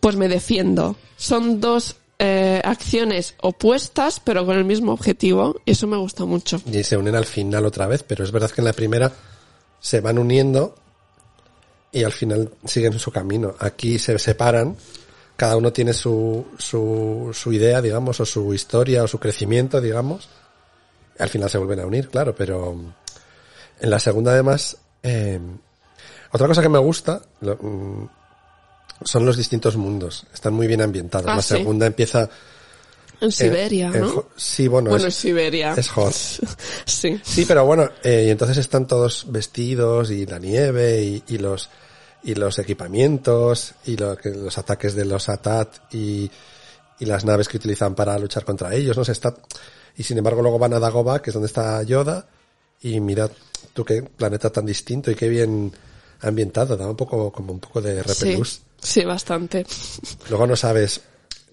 [0.00, 0.96] pues me defiendo.
[1.16, 6.60] Son dos eh, acciones opuestas, pero con el mismo objetivo, y eso me gusta mucho.
[6.70, 9.12] Y se unen al final otra vez, pero es verdad que en la primera
[9.80, 10.76] se van uniendo
[11.92, 13.54] y al final siguen su camino.
[13.58, 14.76] Aquí se separan,
[15.36, 20.28] cada uno tiene su, su, su idea, digamos, o su historia, o su crecimiento, digamos.
[21.18, 22.76] Al final se vuelven a unir, claro, pero
[23.80, 25.40] en la segunda además, eh,
[26.32, 28.04] otra cosa que me gusta mm,
[29.02, 30.26] son los distintos mundos.
[30.32, 31.28] Están muy bien ambientados.
[31.30, 31.56] Ah, la sí.
[31.56, 32.28] segunda empieza...
[33.20, 34.26] En eh, Siberia, en ¿no?
[34.36, 35.74] Sí, bueno, Bueno, en es, Siberia.
[35.76, 36.12] es hot.
[36.84, 37.20] sí.
[37.22, 41.70] Sí, pero bueno, eh, y entonces están todos vestidos y la nieve y, y los
[42.26, 46.30] y los equipamientos y lo que- los ataques de los ATAT y,
[46.98, 49.34] y las naves que utilizan para luchar contra ellos, no sé, está
[49.96, 52.26] y sin embargo luego van a Dagobah, que es donde está Yoda
[52.80, 53.30] y mirad
[53.74, 55.70] tú qué planeta tan distinto y qué bien
[56.22, 58.48] ambientado, da un poco como un poco de repelús.
[58.54, 58.60] sí,
[59.04, 59.66] bastante.
[60.28, 61.00] Luego no sabes.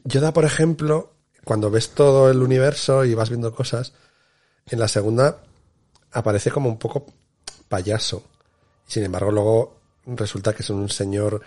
[0.04, 1.14] Yoda, por ejemplo,
[1.44, 3.94] cuando ves todo el universo y vas viendo cosas,
[4.68, 5.42] en la segunda
[6.12, 7.06] aparece como un poco
[7.68, 8.24] payaso.
[8.86, 11.42] Sin embargo, luego resulta que es un señor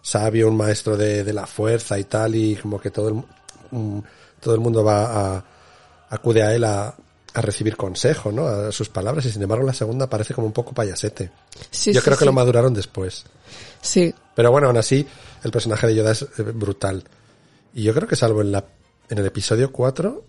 [0.00, 3.14] sabio, un maestro de, de la fuerza y tal, y como que todo el,
[3.70, 4.00] mm,
[4.40, 5.44] todo el mundo va a,
[6.10, 6.94] acude a él a,
[7.36, 8.46] a recibir consejo, ¿no?
[8.46, 11.30] A sus palabras, y sin embargo, la segunda parece como un poco payasete.
[11.70, 12.26] Sí, Yo sí, creo que sí.
[12.26, 13.24] lo maduraron después.
[13.82, 15.06] Sí, Pero bueno, aún así,
[15.44, 17.04] el personaje de Yoda es eh, brutal.
[17.74, 18.64] Y yo creo que salvo en la
[19.08, 20.24] en el episodio 4,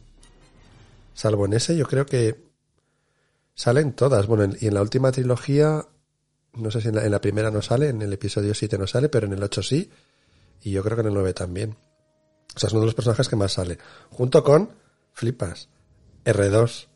[1.14, 2.44] salvo en ese, yo creo que
[3.56, 4.28] salen todas.
[4.28, 5.86] Bueno, en- y en la última trilogía,
[6.54, 8.86] no sé si en la, en la primera no sale, en el episodio 7 no
[8.86, 9.90] sale, pero en el 8 sí.
[10.62, 11.76] Y yo creo que en el 9 también.
[12.56, 13.78] O sea, es uno de los personajes que más sale.
[14.12, 14.72] Junto con,
[15.14, 15.70] flipas,
[16.26, 16.88] R2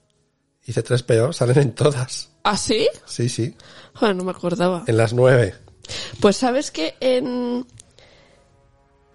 [0.66, 2.30] y C3PO salen en todas.
[2.44, 2.88] ¿Ah, sí?
[3.06, 3.56] Sí, sí.
[3.94, 4.84] Joder, no me acordaba.
[4.88, 5.56] En las 9.
[6.20, 7.66] Pues sabes que en,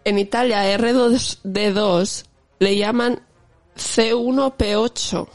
[0.04, 2.24] en Italia R2D2
[2.58, 3.22] le llaman
[3.76, 5.28] C1P8.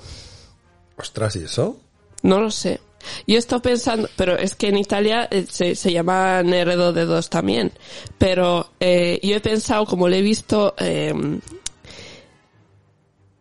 [0.97, 1.80] Ostras, ¿y eso?
[2.24, 2.80] No lo sé.
[3.26, 7.71] Yo he estado pensando, pero es que en Italia eh, se, se llaman R2D2 también.
[8.17, 11.13] Pero eh, yo he pensado, como lo he visto eh,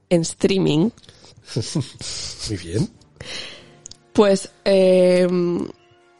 [0.08, 0.90] en streaming,
[2.48, 2.90] Muy bien.
[4.12, 5.28] pues eh,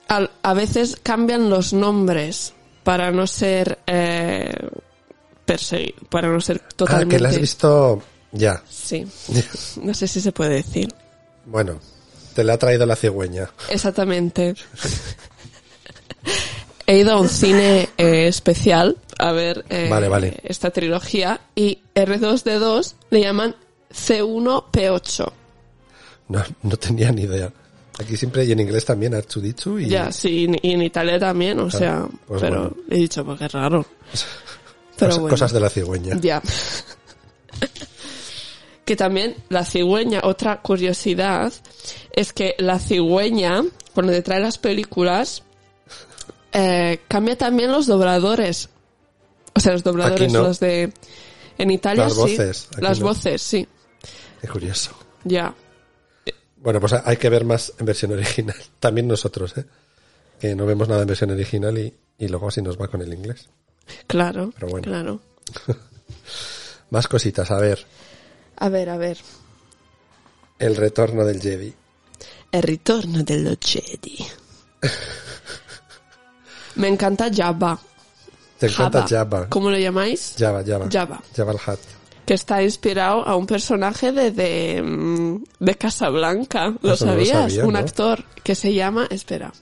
[0.09, 2.53] a, a veces cambian los nombres
[2.85, 4.53] para no ser eh,
[5.47, 8.63] persegui- para no ser Ah, totalmente que la has visto ya.
[8.69, 9.07] sí
[9.83, 10.89] no sé si se puede decir
[11.47, 11.81] Bueno,
[12.35, 13.51] te la ha traído la cigüeña.
[13.69, 14.55] exactamente
[16.87, 20.41] he ido a un cine eh, especial a ver eh, Vale, vale.
[20.45, 23.55] esta trilogía y R2D2 le llaman
[23.93, 25.33] C1P8
[26.29, 27.53] No, no tenía ni idea.
[27.99, 29.89] Aquí siempre, y en inglés también, Archudichu y...
[29.89, 32.77] Ya, sí, y en Italia también, o sea, pues pero bueno.
[32.89, 33.85] he dicho, pues qué raro.
[34.99, 36.17] Pero cosas, bueno, cosas de la cigüeña.
[36.21, 36.43] ya.
[38.85, 41.51] que también la cigüeña, otra curiosidad,
[42.13, 43.63] es que la cigüeña,
[43.95, 45.43] cuando te trae las películas,
[46.53, 48.69] eh, cambia también los dobladores.
[49.55, 50.43] O sea, los dobladores, no.
[50.43, 50.93] los de...
[51.57, 52.21] En Italia Las sí.
[52.21, 53.07] voces, Las no.
[53.07, 53.67] voces, sí.
[54.41, 54.93] Qué curioso.
[55.25, 55.55] Ya.
[56.57, 58.57] Bueno, pues hay que ver más en versión original.
[58.81, 59.65] También nosotros, ¿eh?
[60.39, 63.13] Que no vemos nada en versión original y, y luego así nos va con el
[63.13, 63.49] inglés.
[64.07, 64.85] Claro, Pero bueno.
[64.85, 65.21] claro.
[66.91, 67.85] Más cositas, a ver.
[68.57, 69.19] A ver, a ver.
[70.59, 71.73] El retorno del Jedi.
[72.53, 74.19] El ritorno dello Jedi.
[76.77, 77.79] Me encanta Jabba.
[78.59, 79.49] Te encanta Jabba.
[79.49, 80.35] ¿Cómo lo llamáis?
[80.39, 80.89] Jabba, Jabba.
[80.91, 81.23] Jabba.
[81.35, 81.81] Jabba el Hutt.
[82.27, 86.75] Que está inspirado a un personaje de, de, mm, de Casablanca.
[86.81, 87.53] ¿Lo Eso no lo sabías?
[87.53, 87.79] sabía, un ¿no?
[87.79, 89.07] actor que se llama...
[89.11, 89.53] Espera.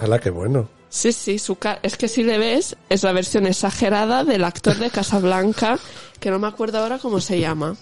[0.00, 0.68] Hala, qué bueno.
[0.88, 4.90] Sí, sí, su es que si le ves, es la versión exagerada del actor de
[4.90, 5.78] Casablanca,
[6.18, 7.76] que no me acuerdo ahora cómo se llama.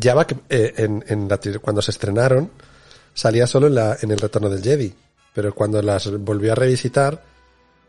[0.00, 2.50] Que, eh, en, en la cuando se estrenaron,
[3.14, 4.92] salía solo en, la, en el retorno del Jedi.
[5.32, 7.22] Pero cuando las volvió a revisitar,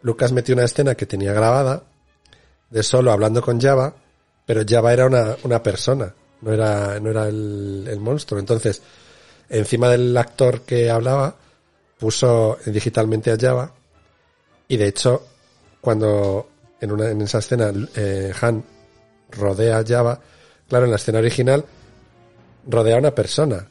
[0.04, 1.84] Lucas metió una escena que tenía grabada
[2.70, 3.96] de solo hablando con Java,
[4.52, 8.38] pero Java era una, una persona, no era, no era el, el monstruo.
[8.38, 8.82] Entonces,
[9.48, 11.34] encima del actor que hablaba,
[11.98, 13.72] puso digitalmente a Java
[14.68, 15.26] y de hecho,
[15.80, 16.50] cuando
[16.82, 18.62] en, una, en esa escena eh, Han
[19.30, 20.20] rodea a Java,
[20.68, 21.64] claro, en la escena original
[22.68, 23.70] rodea a una persona.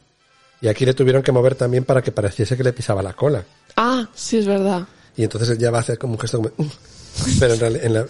[0.61, 3.43] Y aquí le tuvieron que mover también para que pareciese que le pisaba la cola.
[3.75, 4.87] Ah, sí, es verdad.
[5.15, 6.51] Y entonces él ya va a hacer como un gesto como...
[7.39, 8.07] Pero en realidad, en la-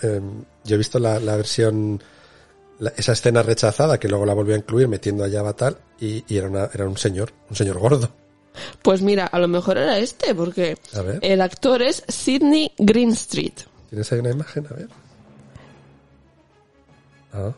[0.63, 2.01] yo he visto la, la versión,
[2.81, 6.23] la- esa escena rechazada que luego la volvió a incluir metiendo a Java tal y,
[6.27, 8.11] y era, una, era un señor, un señor gordo.
[8.81, 10.77] Pues mira, a lo mejor era este, porque
[11.21, 13.53] el actor es Sidney Greenstreet.
[13.89, 14.67] ¿Tienes ahí una imagen?
[14.69, 14.87] A ver.
[17.33, 17.51] Ah.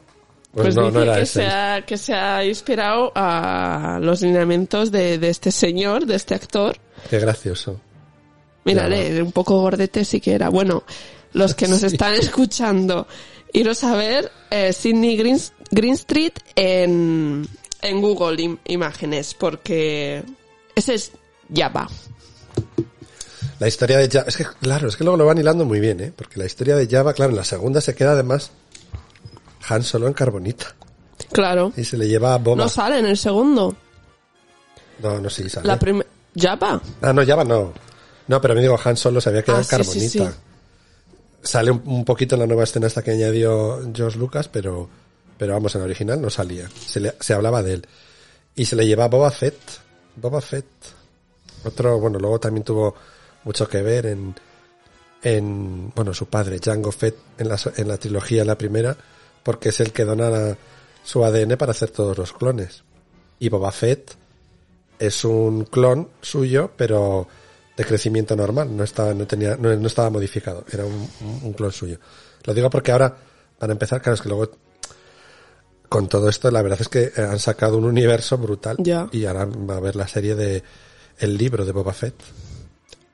[0.51, 1.33] Pues, Pues, no, dice no era que, ese.
[1.41, 6.36] se ha, que se ha inspirado a los lineamientos de, de este señor, de este
[6.36, 6.77] actor.
[7.09, 7.79] Qué gracioso.
[8.65, 10.49] Mírale, un poco gordete sí que era.
[10.49, 10.83] Bueno,
[11.33, 11.88] los que nos Sí.
[11.88, 13.07] están escuchando,
[13.53, 15.39] iros a ver eh, Sidney Green,
[15.71, 17.47] Greenstreet en,
[17.81, 20.23] en Google Im- Imágenes, porque
[20.75, 21.11] ese es
[21.53, 21.87] Java.
[23.59, 25.99] La historia de Java, es que claro, es que luego lo van hilando muy bien,
[26.01, 26.11] ¿eh?
[26.15, 28.51] Porque la historia de Java, claro, en la segunda se queda además
[29.69, 30.75] Han solo en carbonita.
[31.31, 31.71] Claro.
[31.77, 32.57] Y se le lleva a Boba.
[32.63, 33.75] No sale en el segundo.
[35.01, 35.67] No, no, sí, sale.
[35.67, 36.07] La primera...
[36.35, 36.81] Java.
[37.01, 37.71] Ah, no, Java no.
[38.27, 40.31] No, pero me digo, Han Solo se había quedado Ah, en sí, sí, carbonita.
[40.31, 40.37] sí.
[41.43, 44.89] Sale un, poquito en la nueva escena esta que añadió George Lucas, pero,
[45.38, 46.69] pero vamos, en la original no salía.
[46.88, 47.88] Se, le- se hablaba de él.
[48.56, 49.58] Y se le lleva Boba Fett.
[50.15, 50.65] Boba Fett.
[51.65, 52.95] Otro, bueno, luego también tuvo
[53.43, 54.36] mucho que ver en,
[55.21, 58.95] en bueno, su padre, Jango Fett, en la, en la trilogía, la primera,
[59.43, 60.58] porque es el que dona la-
[61.03, 62.84] su ADN para hacer todos los clones.
[63.39, 64.15] Y Boba Fett
[64.99, 67.27] es un clon suyo, pero
[67.75, 71.09] de crecimiento normal, no estaba, no tenía, no, no estaba modificado, era un,
[71.43, 71.97] un- clon suyo.
[72.43, 73.15] Lo digo porque ahora,
[73.57, 74.51] para empezar, claro, es que luego,
[75.89, 79.07] con todo esto, la verdad es que eh, han sacado un universo brutal Ya.
[79.12, 80.63] y ahora va a haber la serie de
[81.19, 82.15] el libro de Boba Fett.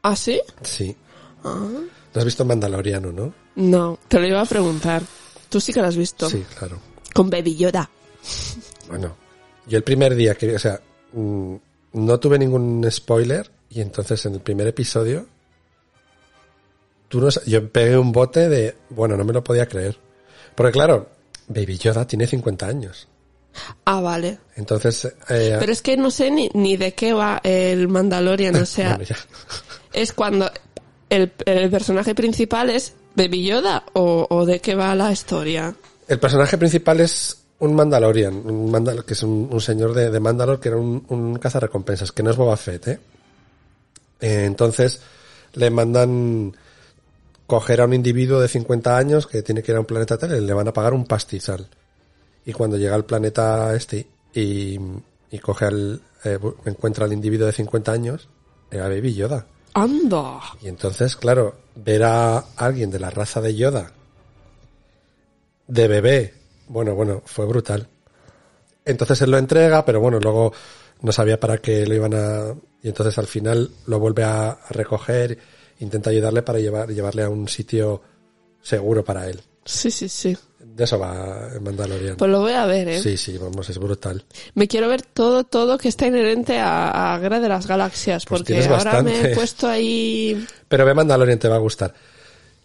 [0.03, 0.41] ¿Ah, sí?
[0.61, 0.95] Sí.
[1.43, 3.33] ¿No has visto Mandaloriano, no?
[3.55, 5.03] No, te lo iba a preguntar.
[5.49, 6.29] Tú sí que lo has visto.
[6.29, 6.79] Sí, claro.
[7.13, 7.89] Con Baby Yoda.
[8.87, 9.15] Bueno,
[9.67, 10.79] yo el primer día que, o sea,
[11.13, 11.55] mm,
[11.93, 15.27] no tuve ningún spoiler y entonces en el primer episodio,
[17.07, 19.97] tú no, yo pegué un bote de, bueno, no me lo podía creer.
[20.55, 21.09] Porque claro,
[21.47, 23.07] Baby Yoda tiene 50 años.
[23.85, 24.39] Ah, vale.
[24.55, 28.55] Entonces, eh, Pero es que no sé ni, ni de qué va el Mandalorian.
[28.55, 29.15] O sea, bueno,
[29.93, 30.49] es cuando
[31.09, 35.75] el, el personaje principal es Baby Yoda o, o de qué va la historia.
[36.07, 40.19] El personaje principal es un Mandalorian, un Mandal que es un, un señor de, de
[40.19, 42.99] Mandalor que era un, un cazarrecompensas, que no es Boba Fett, ¿eh?
[44.21, 45.01] Eh, Entonces
[45.53, 46.55] le mandan
[47.47, 50.35] coger a un individuo de 50 años que tiene que ir a un planeta tal
[50.35, 51.67] y le van a pagar un pastizal.
[52.45, 54.77] Y cuando llega al planeta este y,
[55.31, 58.29] y coge al, eh, encuentra al individuo de 50 años,
[58.69, 59.45] era Baby Yoda.
[59.73, 60.39] ¡Anda!
[60.61, 63.91] Y entonces, claro, ver a alguien de la raza de Yoda,
[65.67, 66.33] de bebé,
[66.67, 67.87] bueno, bueno, fue brutal.
[68.85, 70.53] Entonces él lo entrega, pero bueno, luego
[71.01, 72.55] no sabía para qué lo iban a...
[72.83, 75.37] Y entonces al final lo vuelve a, a recoger,
[75.79, 78.01] intenta ayudarle para llevar, llevarle a un sitio
[78.61, 79.41] seguro para él.
[79.65, 80.37] Sí, sí, sí.
[80.59, 82.15] De eso va Mandalorian.
[82.15, 83.01] Pues lo voy a ver, ¿eh?
[83.01, 84.23] Sí, sí, vamos, es brutal.
[84.55, 88.41] Me quiero ver todo, todo que está inherente a, a Guerra de las Galaxias, Pues
[88.41, 90.45] porque ahora me he puesto ahí...
[90.67, 91.93] Pero ve Mandalorian, te va a gustar.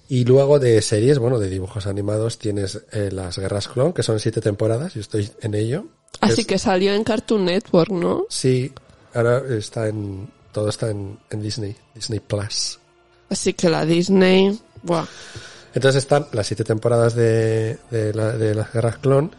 [0.09, 4.21] Y luego de series, bueno, de dibujos animados, tienes eh, las Guerras Clon, que son
[4.21, 5.87] siete temporadas, yo estoy en ello.
[6.21, 8.27] Así Es- que salió en Cartoon Network, ¿no?
[8.29, 8.71] Sí,
[9.15, 10.31] ahora está en...
[10.53, 12.79] Todo está en, en Disney, Disney Plus.
[13.29, 14.59] Así que la Disney...
[14.83, 15.07] Buah.
[15.75, 19.35] Entonces están las siete temporadas de, de, la- de las Guerras Clon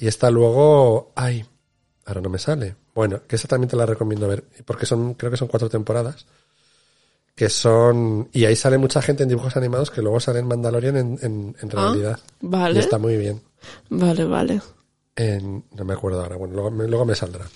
[0.00, 1.12] y está luego...
[1.14, 1.44] Ay,
[2.06, 2.74] ahora no me sale.
[2.94, 6.26] Bueno, que esa también te la recomiendo ver, porque son, creo que son cuatro temporadas.
[7.36, 8.28] Que son...
[8.32, 11.56] Y ahí sale mucha gente en dibujos animados que luego sale en Mandalorian en, en,
[11.60, 12.18] en Ah, realidad.
[12.40, 12.76] vale.
[12.76, 13.40] Y está muy bien.
[13.88, 14.60] Vale, vale.
[15.14, 17.46] En, no me acuerdo ahora, bueno, luego me saldrá.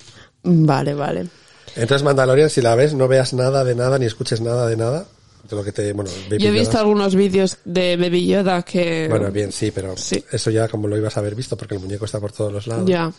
[0.44, 1.28] Vale, vale.
[1.76, 5.06] Entonces Mandalorian, si la ves, no veas nada de nada, ni escuches nada de nada.
[5.48, 6.80] De lo que te, bueno, Baby Yo he visto Yoda.
[6.80, 9.08] algunos vídeos de Baby Yoda que...
[9.10, 10.24] Bueno, bien, sí, pero Sí.
[10.32, 12.66] eso ya como lo ibas a haber visto porque el muñeco está por todos los
[12.66, 12.88] lados.
[12.88, 13.12] Ya,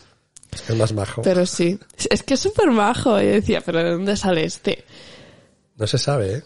[0.68, 1.22] Es más majo.
[1.22, 1.78] pero sí.
[2.10, 3.20] Es que es súper bajo.
[3.20, 4.84] Y decía, ¿pero de dónde sale este?
[5.76, 6.42] No se sabe, ¿eh?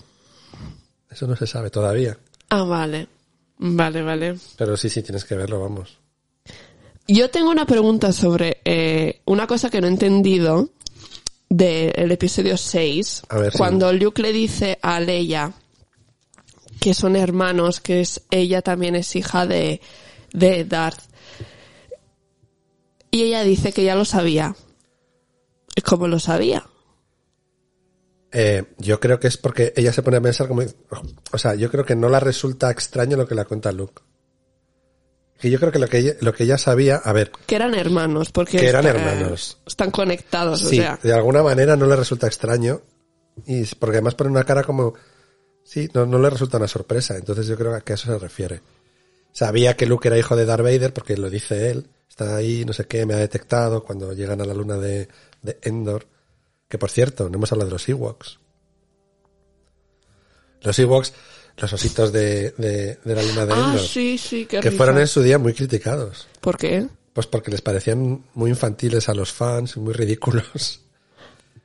[1.10, 2.18] Eso no se sabe todavía.
[2.50, 3.08] Ah, vale.
[3.56, 4.36] Vale, vale.
[4.58, 5.96] Pero sí, sí, tienes que verlo, vamos.
[7.08, 10.68] Yo tengo una pregunta sobre eh, una cosa que no he entendido
[11.50, 13.24] del episodio 6.
[13.28, 13.58] A ver, sí.
[13.58, 15.52] cuando Luke le dice a Leia
[16.80, 19.82] que son hermanos, que es ella también es hija de,
[20.32, 21.02] de Darth.
[23.10, 24.56] Y ella dice que ya lo sabía.
[25.84, 26.66] ¿Cómo lo sabía?
[28.32, 30.62] Eh, yo creo que es porque ella se pone a pensar como...
[31.32, 34.02] O sea, yo creo que no la resulta extraño lo que la cuenta Luke.
[35.40, 36.96] Que yo creo que lo que ella, lo que ella sabía...
[36.96, 39.58] A ver, Que eran hermanos, porque Que eran está- hermanos.
[39.66, 40.98] están conectados, sí, o sea.
[41.02, 42.82] de alguna manera no le resulta extraño.
[43.46, 44.94] Y porque además pone una cara como...
[45.64, 47.16] Sí, no, no le resulta una sorpresa.
[47.16, 48.60] Entonces yo creo que a eso se refiere.
[49.32, 51.86] Sabía que Luke era hijo de Darth Vader porque lo dice él.
[52.08, 55.08] Está ahí, no sé qué, me ha detectado cuando llegan a la luna de,
[55.42, 56.06] de Endor.
[56.68, 58.38] Que por cierto, no hemos hablado de los Ewoks.
[60.62, 61.14] Los Ewoks,
[61.56, 63.80] los ositos de, de, de la luna de Ah, Endor.
[63.86, 66.26] sí, sí, qué que fueron en su día muy criticados.
[66.40, 66.86] ¿Por qué?
[67.12, 70.80] Pues porque les parecían muy infantiles a los fans, muy ridículos.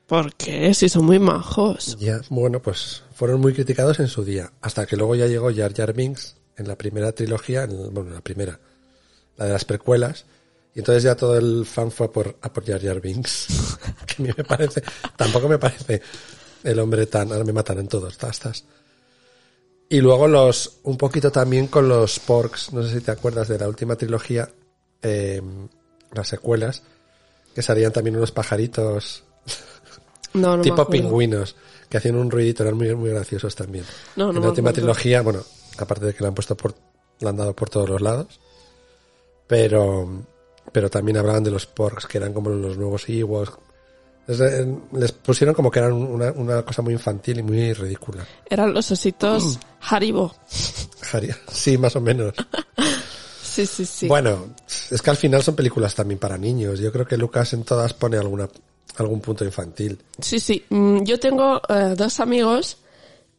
[0.08, 0.74] ¿Por qué?
[0.74, 1.98] Si son muy majos.
[2.00, 5.74] Ya, bueno, pues fueron muy criticados en su día, hasta que luego ya llegó Jar
[5.74, 8.60] Jar Binks en la primera trilogía, en bueno, la primera,
[9.38, 10.26] la de las precuelas,
[10.76, 13.48] y entonces ya todo el fan fue a por, a por Jar Jar Binks,
[14.06, 14.84] que a mí me parece,
[15.16, 16.02] tampoco me parece
[16.64, 18.64] el hombre tan, ahora me matan en todos, tastas.
[19.90, 23.60] Y luego los, un poquito también con los porks, no sé si te acuerdas de
[23.60, 24.50] la última trilogía,
[25.02, 25.42] eh,
[26.12, 26.82] las secuelas,
[27.54, 29.24] que salían también unos pajaritos
[30.34, 31.56] No, no me tipo pingüinos
[31.90, 33.86] que hacían un ruidito, eran muy, muy graciosos también.
[34.16, 35.42] No, no en la última trilogía, bueno,
[35.78, 36.76] aparte de que la han puesto por,
[37.20, 38.40] la han dado por todos los lados,
[39.48, 40.26] pero,
[40.72, 43.54] pero también hablaban de los porks, que eran como los nuevos Ewoks.
[44.28, 48.26] Les, eh, les pusieron como que eran una, una cosa muy infantil y muy ridícula.
[48.50, 50.34] Eran los ositos Haribo.
[51.12, 51.30] Harry.
[51.52, 52.34] Sí, más o menos.
[53.56, 54.08] Sí, sí, sí.
[54.10, 54.50] Bueno,
[54.92, 56.78] es que al final son películas también para niños.
[56.78, 58.50] Yo creo que Lucas en todas pone alguna,
[58.98, 59.98] algún punto infantil.
[60.20, 60.66] Sí, sí.
[60.70, 62.80] Mm, Yo tengo eh, dos amigos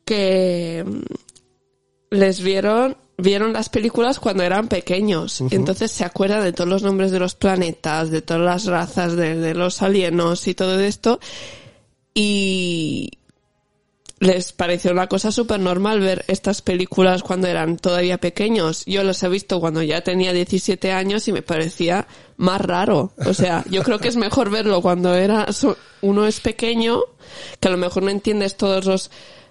[0.06, 5.40] que mm, les vieron vieron las películas cuando eran pequeños.
[5.50, 9.36] Entonces se acuerdan de todos los nombres de los planetas, de todas las razas, de,
[9.36, 11.20] de los alienos y todo esto.
[12.14, 13.10] Y
[14.18, 18.84] les pareció una cosa súper normal ver estas películas cuando eran todavía pequeños.
[18.86, 22.06] Yo las he visto cuando ya tenía 17 años y me parecía
[22.38, 23.12] más raro.
[23.26, 25.46] O sea, yo creo que es mejor verlo cuando era
[26.00, 27.00] uno es pequeño,
[27.60, 29.10] que a lo mejor no entiendes todos los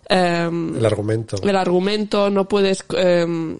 [0.09, 1.37] em, El argumento.
[1.41, 3.57] el argumento, no puedes em,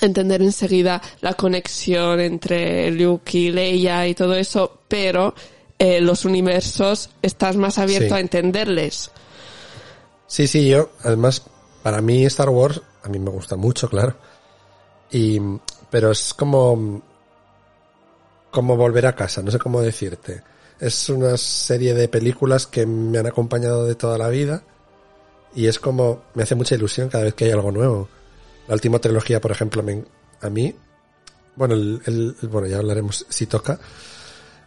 [0.00, 5.34] entender enseguida la conexión entre Luke y Leia y todo eso, pero
[5.78, 8.14] eh, los universos estás más abierto Sí.
[8.14, 9.10] a entenderles.
[10.26, 11.42] Sí, sí, yo, además,
[11.82, 14.16] para mí Star Wars, a mí me gusta mucho, claro.
[15.10, 15.38] Y,
[15.90, 17.02] pero es como,
[18.50, 20.42] como volver a casa, no sé cómo decirte.
[20.80, 24.62] Es una serie de películas que me han acompañado de toda la vida
[25.54, 28.08] y es como, me hace mucha ilusión cada vez que hay algo nuevo.
[28.68, 30.04] La última trilogía, por ejemplo, me-
[30.40, 30.74] a mí,
[31.56, 33.78] bueno, el, el- bueno, ya hablaremos si toca.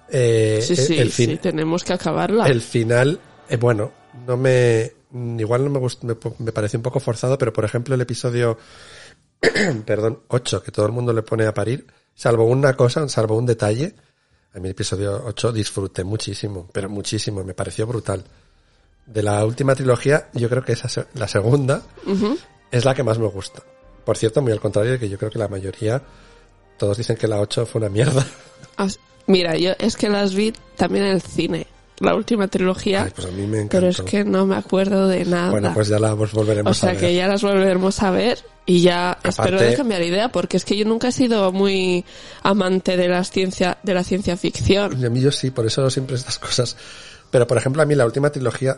[0.09, 2.47] Eh, Sí, el- sí, el fin- sí, tenemos que acabarla.
[2.47, 3.19] el final,
[3.49, 3.91] eh, bueno,
[4.25, 4.93] no me.
[5.13, 8.57] Igual no me gustó, me, me pareció un poco forzado, pero por ejemplo el episodio,
[9.85, 13.45] perdón, 8, que todo el mundo le pone a parir, salvo una cosa, salvo un
[13.45, 13.95] detalle,
[14.53, 18.23] a mí el episodio 8 disfruté muchísimo, pero muchísimo, me pareció brutal.
[19.07, 21.81] De la última trilogía, yo creo que esa, la segunda,
[22.71, 23.63] es la que más me gusta.
[24.05, 26.01] Por cierto, muy al contrario de que yo creo que la mayoría,
[26.77, 28.25] todos dicen que la 8 fue una mierda.
[29.27, 31.67] Mira, yo es que las vi también en el cine,
[31.99, 35.25] la última trilogía, Ay, pues a mí me pero es que no me acuerdo de
[35.25, 35.51] nada.
[35.51, 37.01] Bueno, pues ya la pues volveremos o sea a ver.
[37.01, 40.77] que ya las volveremos a ver y ya espero de cambiar idea porque es que
[40.77, 42.05] yo nunca he sido muy
[42.43, 44.99] amante de la ciencia de la ciencia ficción.
[45.01, 46.77] Y a mí yo sí, por eso siempre estas cosas.
[47.31, 48.77] Pero por ejemplo, a mí la última trilogía,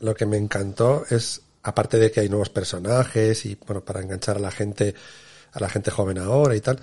[0.00, 4.36] lo que me encantó es, aparte de que hay nuevos personajes y bueno, para enganchar
[4.36, 4.94] a la gente,
[5.52, 6.80] a la gente joven ahora y tal,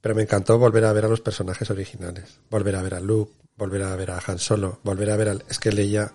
[0.00, 2.38] pero me encantó volver a ver a los personajes originales.
[2.48, 5.44] Volver a ver a Luke, volver a ver a Han Solo, volver a ver al,
[5.48, 6.12] es que Leia,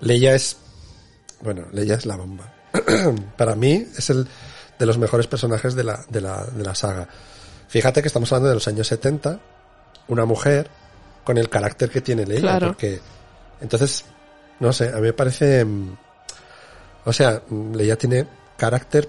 [0.00, 0.56] Leia es,
[1.42, 2.54] bueno, Leia es la bomba.
[3.36, 4.26] para mí es el
[4.78, 7.08] de los mejores personajes de la, de la, de la saga.
[7.68, 9.40] Fíjate que estamos hablando de los años 70,
[10.08, 10.70] una mujer
[11.24, 12.68] con el carácter que tiene Claro.
[12.68, 13.00] porque
[13.60, 14.04] Entonces,
[14.60, 15.64] no sé, a mí me parece...
[15.64, 15.96] mm,
[17.04, 19.08] O sea, mm, Leia tiene carácter,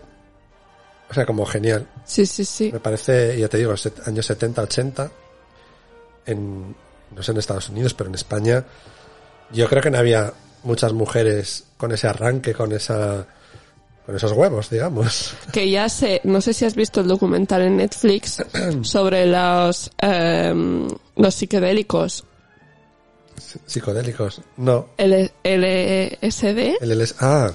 [1.10, 1.88] o sea, como genial.
[2.05, 2.72] Sí, sí, sí.
[2.72, 3.74] Me parece, ya te digo,
[4.05, 5.12] años 70, 80,
[6.26, 6.76] en,
[7.16, 8.64] no sé en Estados Unidos, pero en España,
[9.51, 10.32] yo creo que no había
[10.64, 13.26] muchas mujeres con ese arranque, con esa,
[14.05, 15.34] con esos huevos, digamos.
[15.51, 18.43] Que ya sé, no sé si has visto el documental en Netflix
[18.84, 20.88] sobre los, em,
[21.20, 22.24] los psicodélicos.
[23.65, 24.41] Psicodélicos.
[24.57, 26.78] No, L- LSD.
[26.82, 27.51] el LS, ah,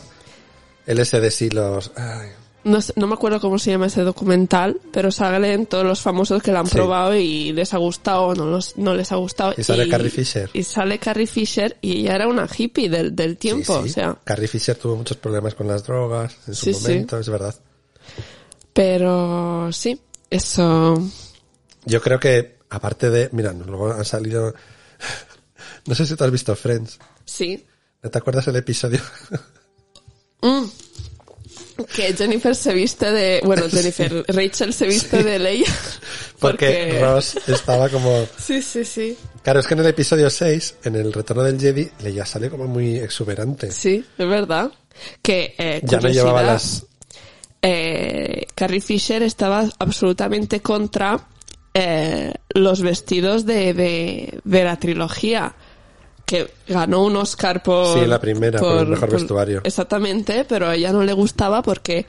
[0.86, 2.28] LSD sí los, ay,
[2.64, 6.42] No, sé- no me acuerdo cómo se llama ese documental, pero salen todos los famosos
[6.42, 6.74] que lo han Sí.
[6.76, 9.52] probado y les ha gustado o no, los, no les ha gustado.
[9.58, 10.48] Y sale Carrie Fisher.
[10.54, 13.90] Y sale Carrie Fisher y ella era una hippie del, del tiempo, sí, sí.
[13.90, 14.18] o sea.
[14.24, 17.54] Carrie Fisher tuvo muchos problemas con las drogas en su momento, es verdad.
[18.72, 20.00] Pero sí,
[20.30, 20.94] eso.
[21.84, 24.54] Yo creo que, aparte de, mira, luego han salido,
[25.86, 27.64] no sé si tú has visto Friends, Sí.
[28.02, 29.00] ¿no te acuerdas el episodio?
[30.42, 30.64] Mm.
[31.96, 33.40] Que Jennifer se viste de.
[33.44, 35.66] Bueno, Jennifer, Rachel se viste de Leia.
[36.38, 38.28] Porque Ross estaba como...
[38.38, 39.16] Sí, sí, sí.
[39.42, 42.66] Claro, es que en el episodio 6, en el retorno del Jedi, Leia sale como
[42.66, 43.72] muy exuberante.
[43.72, 44.70] Sí, es verdad.
[45.22, 46.84] Que, eh, Ya no llevaba las...
[47.62, 51.26] eh, Carrie Fisher estaba absolutamente contra
[51.74, 55.54] eh, los vestidos de, de, de la trilogía.
[56.24, 57.98] Que ganó un Oscar por.
[57.98, 59.60] Sí, la primera, por el mejor vestuario.
[59.62, 62.06] Exactamente, pero a ella no le gustaba porque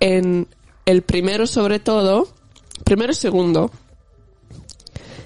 [0.00, 0.46] en
[0.84, 2.28] el primero, sobre todo,
[2.84, 3.70] primero y segundo,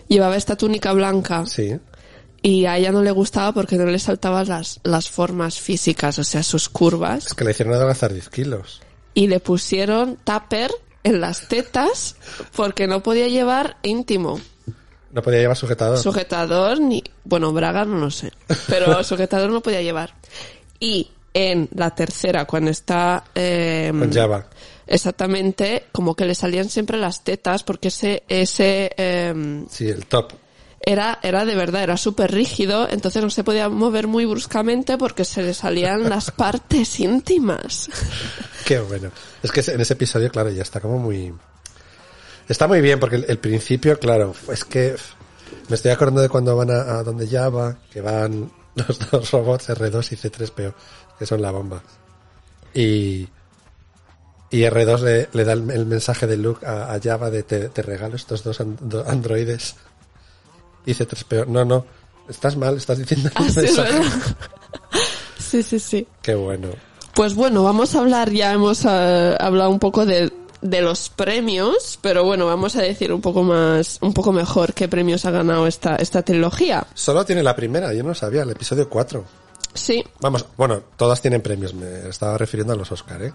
[0.06, 1.76] llevaba esta túnica blanca Sí,
[2.42, 6.24] y a ella no le gustaba porque no le saltaban las, las formas físicas, o
[6.24, 8.80] sea, sus curvas es que le hicieron adelgazar 10 kilos.
[9.14, 10.70] y le pusieron tupper
[11.08, 12.16] en las tetas
[12.54, 14.40] porque no podía llevar íntimo.
[15.10, 15.98] No podía llevar sujetador.
[15.98, 17.02] Sujetador ni...
[17.24, 18.32] Bueno, braga no lo sé.
[18.68, 20.14] Pero sujetador no podía llevar.
[20.78, 23.24] Y en la tercera, cuando está...
[23.34, 24.46] eh, con Java.
[24.86, 28.24] Exactamente, como que le salían siempre las tetas porque ese...
[28.28, 30.32] ese eh, Sí, el top.
[30.90, 35.24] Era, era de verdad, era súper rígido, entonces no se podía mover muy bruscamente porque
[35.24, 37.90] se le salían las partes íntimas.
[38.64, 39.10] Qué bueno.
[39.42, 41.32] Es que en ese episodio, claro, ya está como muy...
[42.48, 44.96] Está muy bien porque el, el principio, claro, es que
[45.68, 49.68] me estoy acordando de cuando van a, a donde Java, que van los dos robots
[49.68, 50.72] R2 y C3PO,
[51.18, 51.82] que son la bomba.
[52.72, 53.28] Y,
[54.50, 57.68] y R2 le, le da el, el mensaje de Luke a, a Java de te,
[57.68, 59.76] te regalo estos dos and- do- androides.
[60.86, 61.84] Y C3PO, no, no,
[62.28, 63.72] estás mal, estás diciendo mensaje.
[63.72, 64.02] verdad.
[65.38, 66.06] Sí, sí, sí.
[66.20, 66.68] Qué bueno.
[67.14, 71.98] Pues bueno, vamos a hablar, ya hemos eh, hablado un poco de, de los premios,
[72.02, 75.66] pero bueno, vamos a decir un poco más, un poco mejor qué premios ha ganado
[75.66, 76.86] esta, esta trilogía.
[76.94, 79.24] Solo tiene la primera, yo no sabía, el episodio 4.
[79.74, 83.32] Sí, Vamos, bueno, todas tienen premios, me estaba refiriendo a los Oscar, ¿eh?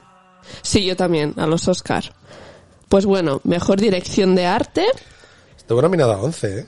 [0.61, 2.13] sí, yo también, a los Oscar.
[2.89, 4.85] Pues bueno, mejor dirección de arte
[5.57, 6.67] Estuvo nominado a 11, ¿eh?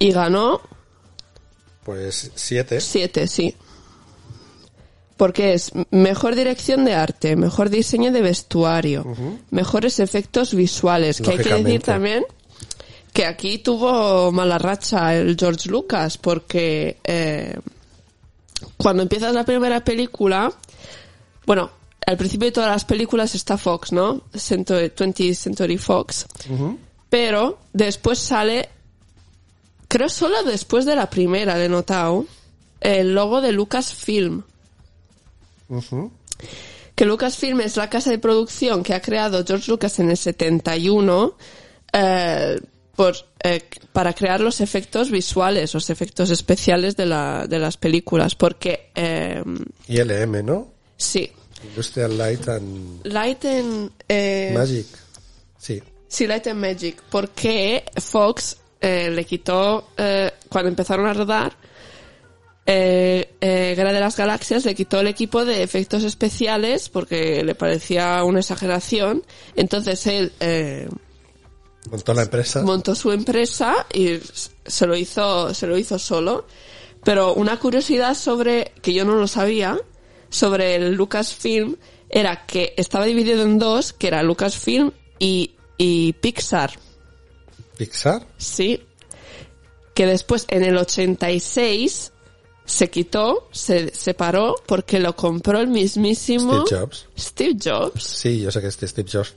[0.00, 0.60] Y ganó
[1.84, 2.80] Pues 7.
[2.80, 3.54] siete, sí.
[5.16, 9.04] Porque es mejor dirección de arte, mejor diseño de vestuario,
[9.50, 11.20] mejores efectos visuales.
[11.20, 12.24] Que hay que decir también
[13.12, 17.54] que aquí tuvo mala racha el George Lucas, porque eh,
[18.78, 20.50] cuando empiezas la primera película,
[21.44, 21.70] bueno,
[22.06, 24.22] al principio de todas las películas está Fox, ¿no?
[24.34, 26.26] Century, 20th Century Fox.
[27.10, 28.70] Pero después sale,
[29.90, 32.24] creo solo después de la primera de notado,
[32.80, 34.44] el logo de Lucasfilm.
[36.94, 41.34] Que Lucasfilm es la casa de producción que ha creado George Lucas en el 71
[41.92, 42.60] eh,
[42.94, 48.34] por, eh, para crear los efectos visuales, los efectos especiales de, la, de las películas.
[48.36, 49.42] Porque, eh,
[49.88, 50.68] Y LM, ¿no?
[50.96, 51.32] sí,
[51.64, 53.90] Industrial Light and Light and...
[54.08, 54.86] eh, Magic.
[55.58, 55.82] Sí.
[56.08, 57.02] Sí, Light and Magic.
[57.10, 61.52] Porque Fox eh, le quitó, eh, cuando empezaron a rodar,
[62.66, 67.54] eh, eh, Guerra de las Galaxias le quitó el equipo de efectos especiales porque le
[67.54, 69.24] parecía una exageración.
[69.56, 70.88] Entonces él eh,
[71.90, 72.62] Montó la empresa.
[72.62, 74.20] montó su empresa y
[74.66, 76.46] se lo hizo, se lo hizo solo.
[77.02, 79.78] Pero una curiosidad sobre, que yo no lo sabía,
[80.28, 81.76] sobre el Lucasfilm,
[82.08, 86.72] era que estaba dividido en dos, que era Lucasfilm y, y Pixar.
[87.84, 88.26] Pixar.
[88.36, 88.82] Sí.
[89.94, 92.12] Que después, en el 86,
[92.66, 97.06] se quitó, se separó, porque lo compró el mismísimo Steve Jobs.
[97.18, 98.02] Steve Jobs.
[98.02, 99.34] Sí, yo sé que este Steve Jobs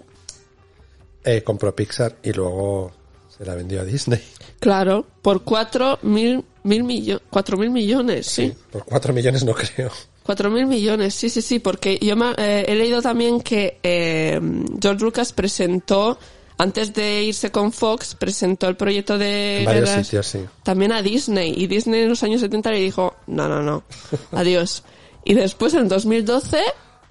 [1.24, 2.92] eh, compró Pixar y luego
[3.36, 4.22] se la vendió a Disney.
[4.60, 8.54] Claro, por cuatro mil mil millones, cuatro mil millones, sí.
[8.72, 9.90] Por cuatro millones no creo.
[10.22, 14.40] Cuatro mil millones, sí, sí, sí, porque yo me- eh, he leído también que eh,
[14.82, 16.18] George Lucas presentó,
[16.58, 20.46] antes de irse con Fox, presentó el proyecto de En varios Guerras sitios, sí.
[20.64, 23.84] también a Disney, y Disney en los años 70 le dijo, no, no, no,
[24.32, 24.84] adiós.
[25.26, 26.60] Y después en 2012,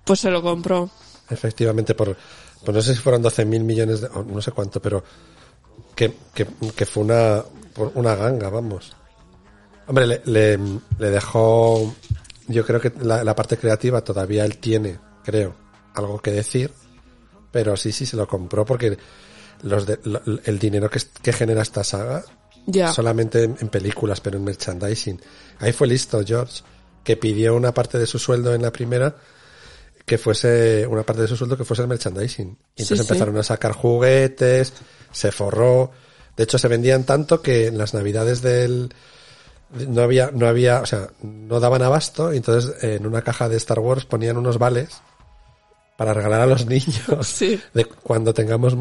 [0.04, 0.90] pues se lo compró.
[1.30, 2.16] Efectivamente, por,
[2.64, 5.02] pues no sé si fueron 12 mil millones de, no sé cuánto, pero
[5.94, 7.42] que, que, que fue una,
[7.74, 8.94] por una ganga, vamos.
[9.86, 10.58] Hombre, le, le,
[10.98, 11.94] le dejó,
[12.46, 15.54] yo creo que la, la parte creativa todavía él tiene, creo,
[15.94, 16.70] algo que decir,
[17.50, 18.96] pero sí, sí, se lo compró porque
[19.62, 22.24] los de- lo- el dinero que, que genera esta saga
[22.92, 25.20] solamente en, en películas, pero en merchandising.
[25.58, 26.62] Ahí fue listo George,
[27.04, 29.16] que pidió una parte de su sueldo en la primera,
[30.06, 32.48] que fuese una parte de su sueldo que fuese el merchandising.
[32.76, 33.00] Y entonces Sí, sí.
[33.02, 34.72] empezaron a sacar juguetes,
[35.10, 35.90] se forró.
[36.36, 38.92] De hecho, se vendían tanto que en las navidades del
[39.88, 43.56] no había, no había, o sea, no daban abasto, y entonces en una caja de
[43.56, 45.00] Star Wars ponían unos vales
[45.96, 47.26] para regalar a los niños.
[47.26, 47.60] Sí.
[47.74, 48.74] De cuando tengamos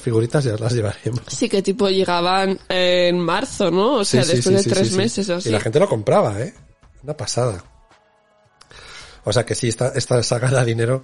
[0.00, 1.22] figuritas ya las llevaremos.
[1.28, 3.94] Sí, que tipo llegaban en marzo, ¿no?
[3.96, 5.48] O sea, Sí, después sí, de tres meses o así.
[5.48, 6.54] Y la gente lo compraba, ¿eh?
[7.02, 7.62] Una pasada.
[9.24, 11.02] O sea que sí, esta, esta saga da dinero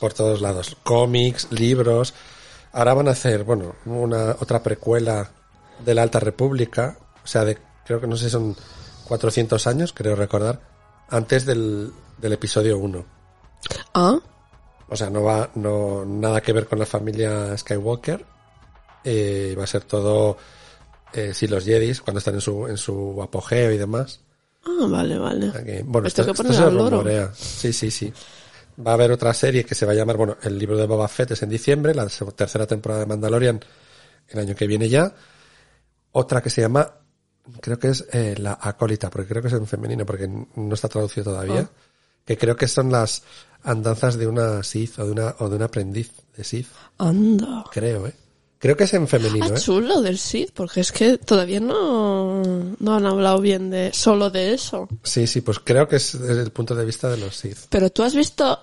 [0.00, 0.76] por todos lados.
[0.82, 2.14] Cómics, libros.
[2.72, 5.30] Ahora van a hacer, bueno, una otra precuela
[5.84, 6.98] de la Alta República.
[7.24, 8.56] O sea, de, creo que no sé si son
[9.04, 10.60] 400 años, creo recordar.
[11.08, 13.04] Antes del, del episodio 1.
[13.94, 14.18] Ah,
[14.88, 18.24] O sea, no va, no, nada que ver con la familia Skywalker.
[19.04, 20.36] Eh, va a ser todo,
[21.12, 24.20] eh, sí, los Jedis, cuando están en su, en su apogeo y demás.
[24.64, 25.82] ah, vale, vale.
[25.84, 27.32] Bueno, Esto esto, se rumorea.
[27.34, 28.12] Sí, sí, sí.
[28.84, 31.08] Va a haber otra serie que se va a llamar, bueno, el libro de Boba
[31.08, 33.60] Fett es en diciembre, la tercera temporada de Mandalorian
[34.28, 35.12] el año que viene ya.
[36.12, 36.92] Otra que se llama,
[37.60, 40.88] creo que es eh, la acólita, porque creo que es en femenino, porque no está
[40.88, 41.60] traducido todavía.
[41.60, 41.70] Ah.
[42.24, 43.22] Que creo que son las
[43.62, 46.68] andanzas de una Sith o de una, o de un aprendiz de Sith.
[46.98, 47.64] Anda.
[47.72, 48.14] Creo, eh.
[48.60, 49.60] Creo que es en femenino, Ah, eh.
[49.60, 52.42] chulo del Sith, porque es que todavía no,
[52.78, 54.88] no han hablado bien de solo de eso.
[55.04, 57.58] Sí, sí, pues creo que es desde el punto de vista de los Sith.
[57.68, 58.58] Pero tú has visto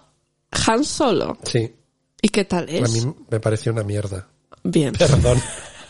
[0.68, 1.38] Han Solo.
[1.44, 1.74] Sí,
[2.22, 2.92] ¿Y qué tal a es?
[2.92, 4.28] mí me pareció una mierda.
[4.64, 4.94] Bien.
[4.94, 5.40] Perdón.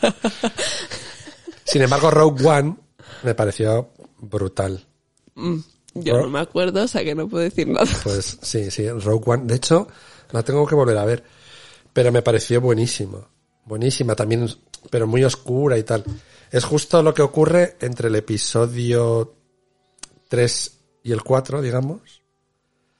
[1.64, 2.76] Sin embargo, Rogue One
[3.22, 4.84] me pareció brutal.
[6.02, 7.86] Yo no me acuerdo, o sea que no puedo decir nada.
[8.02, 9.44] Pues sí, sí, Rogue One.
[9.46, 9.88] De hecho,
[10.32, 11.24] la tengo que volver a ver.
[11.92, 13.28] Pero me pareció buenísimo.
[13.64, 14.48] Buenísima también,
[14.90, 16.04] pero muy oscura y tal.
[16.50, 19.34] Es justo lo que ocurre entre el episodio
[20.28, 22.22] 3 y el 4, digamos.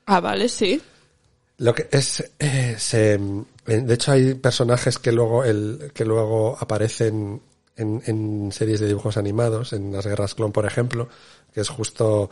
[0.07, 0.81] Ah, vale, sí.
[1.59, 7.41] Lo que es, eh, se, de hecho hay personajes que luego, el, que luego aparecen
[7.77, 11.09] en, en series de dibujos animados, en las guerras clon, por ejemplo,
[11.53, 12.31] que es justo,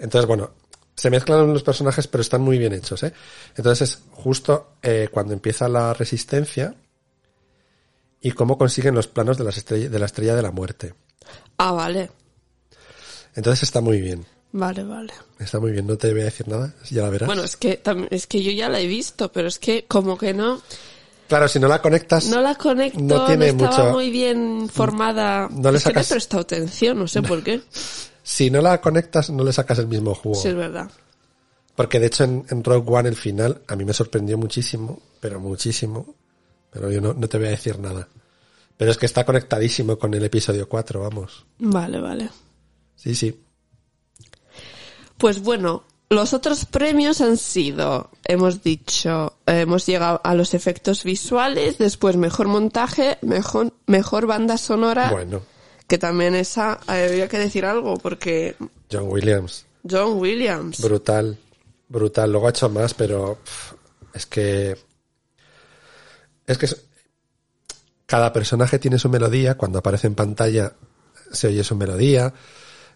[0.00, 0.50] entonces bueno,
[0.96, 3.12] se mezclan los personajes, pero están muy bien hechos, ¿eh?
[3.56, 6.74] Entonces es justo eh, cuando empieza la resistencia
[8.20, 10.94] y cómo consiguen los planos de, las estrella, de la estrella de la muerte.
[11.56, 12.10] Ah, vale.
[13.34, 14.26] Entonces está muy bien.
[14.52, 15.12] Vale, vale.
[15.38, 17.26] Está muy bien, no te voy a decir nada, ya la verás.
[17.28, 17.80] Bueno, es que,
[18.10, 20.60] es que yo ya la he visto, pero es que como que no,
[21.28, 24.68] claro, si no la conectas, no la conecto, No no, tiene estaba mucho- muy bien
[24.68, 25.48] formada.
[25.50, 27.62] No le es que no he sacas- prestado atención, no sé por qué.
[28.30, 30.36] Si no la conectas, no le sacas el mismo jugo.
[30.36, 30.88] Sí, es verdad.
[31.74, 35.40] Porque de hecho en, en Rogue One el final a mí me sorprendió muchísimo, pero
[35.40, 36.14] muchísimo.
[36.70, 38.06] Pero yo no, no te voy a decir nada.
[38.76, 41.44] Pero es que está conectadísimo con el episodio 4, vamos.
[41.58, 42.30] Vale, vale.
[42.94, 43.42] Sí, sí.
[45.18, 51.02] Pues bueno, los otros premios han sido, hemos dicho, eh, hemos llegado a los efectos
[51.02, 55.42] visuales, después mejor montaje, mejor, mejor banda sonora, Bueno,
[55.90, 58.54] que también esa, eh, había que decir algo, porque
[58.92, 60.80] John Williams, John Williams.
[60.80, 61.36] brutal,
[61.88, 62.30] brutal.
[62.30, 63.38] Luego ha hecho más, pero
[64.14, 64.78] es que...
[66.46, 66.68] Es que
[68.06, 70.74] cada personaje tiene su melodía, cuando aparece en pantalla
[71.32, 72.32] se oye su melodía.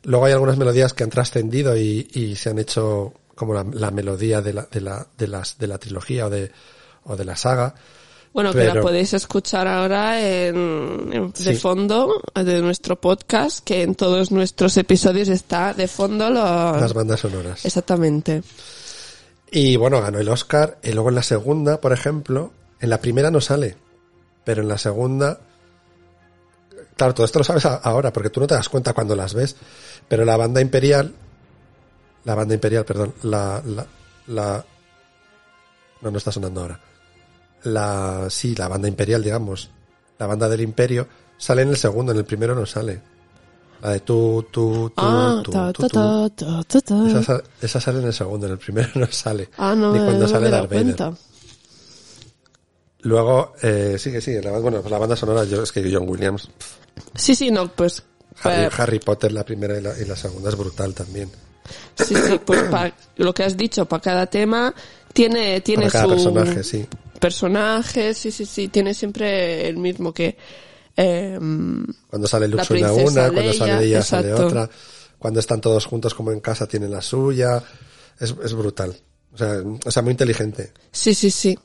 [0.04, 3.90] Luego hay algunas melodías que han trascendido y, y se han hecho como la, la
[3.90, 6.52] melodía de la, de la, de las, de la trilogía o de,
[7.02, 7.74] o de la saga.
[8.34, 13.94] Bueno, que la podéis escuchar ahora en, en- de fondo de nuestro podcast, que en
[13.94, 16.80] todos nuestros episodios está de fondo los...
[16.80, 17.64] Las bandas sonoras.
[17.64, 18.42] Exactamente.
[19.52, 20.78] Y bueno, ganó el Oscar.
[20.82, 23.76] Y luego en la segunda, por ejemplo, en la primera no sale.
[24.44, 25.38] Pero en la segunda.
[26.96, 29.54] Claro, todo esto lo sabes ahora, porque tú no te das cuenta cuando las ves.
[30.08, 31.14] Pero la banda imperial.
[32.24, 33.14] La banda imperial, perdón.
[33.22, 33.62] La.
[33.64, 33.86] la,
[34.26, 34.64] la
[36.00, 36.80] no, no está sonando ahora.
[37.64, 38.26] La.
[38.30, 39.70] Sí, la banda imperial, digamos.
[40.18, 41.06] La banda del imperio.
[41.36, 43.00] Sale en el segundo, en el primero no sale.
[43.82, 45.02] La de tú, tú, tú,
[45.42, 45.50] tú.
[47.06, 49.50] Esa, sa- esa sale en el segundo, en el primero no sale.
[49.58, 51.12] Ah, no, Ni cuando no sale Darth Vader.
[53.00, 56.08] Luego, eh, sí que sí, la, bueno, pues la banda sonora, yo, es que John
[56.08, 56.48] Williams,
[57.14, 58.02] Sí, sí, no, pues...
[58.42, 61.30] Harry, eh, Harry Potter, la primera y la, y la segunda es brutal también.
[61.96, 64.74] Sí, sí, pues pa- lo que has dicho, para cada tema
[65.14, 66.86] tiene, tiene su personaje, sí.
[67.18, 70.36] personaje, sí, sí, sí, tiene siempre el mismo que...
[70.96, 71.38] eh,
[72.10, 74.68] Cuando sale suena princesa una, cuando sale ella sale otra.
[75.18, 77.62] Cuando están todos juntos como en casa tienen la suya.
[78.20, 78.94] Es, es brutal.
[79.32, 79.54] O sea,
[79.84, 80.72] o sea, muy inteligente.
[80.92, 81.58] sí, sí, sí.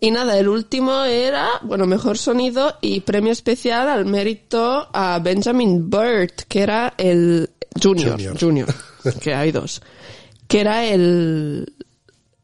[0.00, 5.90] Y nada, el último era, bueno, mejor sonido y premio especial al mérito a Benjamin
[5.90, 7.50] Burt, que era el
[7.82, 8.38] Junior, Junior.
[8.38, 8.68] Junior,
[9.20, 9.82] que hay dos,
[10.46, 11.72] que era el,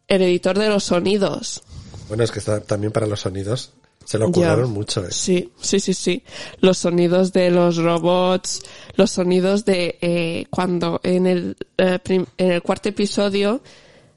[0.08, 1.62] el editor de los sonidos.
[2.08, 3.72] Bueno, es que está, también para los sonidos
[4.04, 5.02] se lo ocurrieron mucho.
[5.04, 5.08] ¿eh?
[5.10, 6.22] Sí, sí, sí, sí.
[6.60, 8.62] Los sonidos de los robots,
[8.96, 13.62] los sonidos de eh, cuando en el, eh, prim- en el cuarto episodio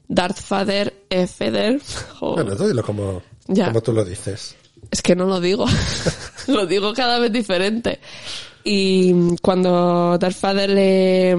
[0.06, 1.80] Darth Vader, eh, Vader,
[2.18, 3.66] jo, Bueno, tú dilo como, Ya.
[3.68, 4.56] como tú lo dices.
[4.90, 5.64] es que no lo digo,
[6.48, 7.98] lo digo cada vez diferente.
[8.64, 11.36] Y mm, cuando Darth Vader le,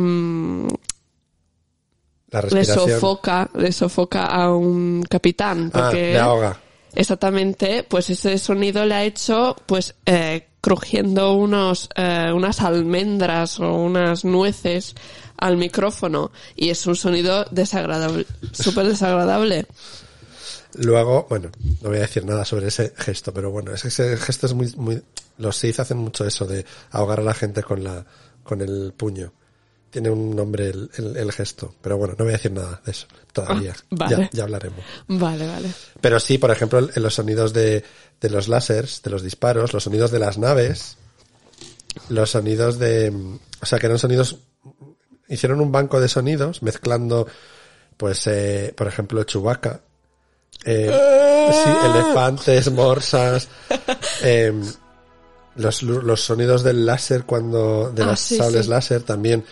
[2.51, 6.59] le sofoca, le sofoca a un capitán, ah, porque le ahoga.
[6.95, 13.73] Exactamente, pues ese sonido le ha hecho, pues, eh, crujiendo unos, eh, unas almendras o
[13.75, 14.95] unas nueces
[15.37, 19.65] al micrófono y es un sonido desagradable, súper desagradable.
[20.75, 21.49] Luego, bueno,
[21.81, 24.53] no voy a decir nada sobre ese gesto, pero bueno, es que ese gesto es
[24.53, 25.01] muy, muy,
[25.37, 28.05] los Sith hacen mucho eso de ahogar a la gente con la,
[28.43, 29.31] con el puño.
[29.89, 32.91] Tiene un nombre el, el, el gesto, pero bueno, no voy a decir nada de
[32.91, 33.73] eso todavía.
[33.75, 34.15] Ah, vale.
[34.17, 34.79] Ya, ya hablaremos.
[35.07, 35.69] Vale, vale.
[35.99, 37.83] Pero sí, por ejemplo, en los sonidos de,
[38.21, 40.97] de los láseres, de los disparos, los sonidos de las naves,
[42.09, 43.11] los sonidos de,
[43.61, 44.37] o sea, que eran sonidos,
[45.27, 47.25] hicieron un banco de sonidos mezclando,
[47.97, 49.81] pues, eh, por ejemplo, Chewbacca,
[50.65, 53.47] eh, sí, elefantes, morsas,
[54.21, 54.53] eh,
[55.55, 58.69] los, los sonidos del láser cuando, de Ah, las sí, sables sí.
[58.71, 59.43] láser también.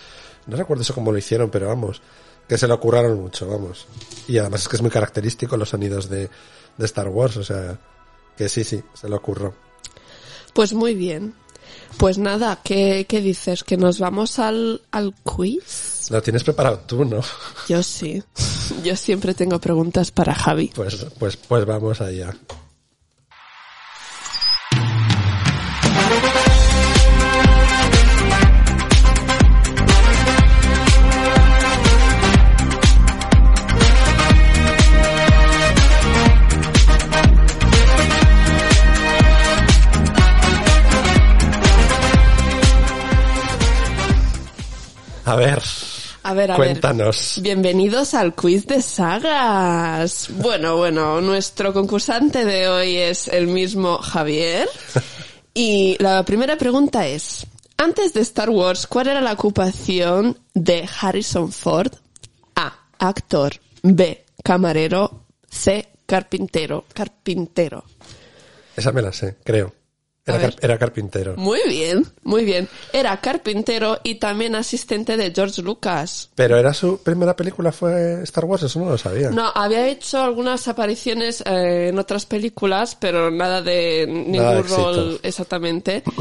[0.47, 2.01] No recuerdo eso cómo lo hicieron, pero vamos,
[2.47, 3.87] que se lo curraron mucho, vamos.
[4.27, 6.29] Y además es que es muy característico los sonidos de,
[6.77, 7.79] de Star Wars, o sea,
[8.35, 9.53] que sí, sí, se lo curró.
[10.53, 11.33] Pues muy bien.
[11.97, 13.63] Pues nada, ¿qué, qué dices?
[13.63, 16.07] ¿Que nos vamos al, al quiz?
[16.09, 17.21] Lo tienes preparado tú, ¿no?
[17.67, 18.23] Yo sí.
[18.83, 20.71] Yo siempre tengo preguntas para Javi.
[20.73, 22.35] Pues, pues, pues vamos allá.
[45.27, 45.61] A ver,
[46.23, 47.33] A ver, a cuéntanos.
[47.35, 47.43] ver.
[47.43, 50.29] Bienvenidos al quiz de sagas.
[50.29, 54.69] Bueno, bueno, nuestro concursante de hoy es el mismo Javier.
[55.53, 61.51] Y la primera pregunta es, antes de Star Wars, ¿cuál era la ocupación de Harrison
[61.51, 61.91] Ford?
[62.55, 62.73] A.
[62.97, 63.55] Actor.
[63.83, 64.23] B.
[64.41, 65.25] Camarero.
[65.49, 65.89] C.
[66.05, 66.85] Carpintero.
[66.93, 67.83] Carpintero.
[68.77, 69.73] Esa me la sé, creo.
[70.27, 70.51] Era, ver.
[70.55, 71.35] car- era carpintero.
[71.37, 72.67] Muy bien, muy bien.
[72.93, 76.29] Era carpintero y también asistente de George Lucas.
[76.35, 79.29] Pero era su primera película fue Star Wars, eso no lo sabía.
[79.29, 84.59] No, había hecho algunas apariciones eh, en otras películas, pero nada de ningún Nada de
[84.59, 84.83] éxito.
[84.93, 86.03] rol exactamente.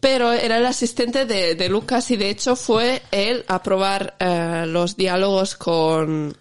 [0.00, 4.62] Pero era el asistente de, de Lucas y de hecho fue él a probar eh,
[4.64, 6.36] los diálogos con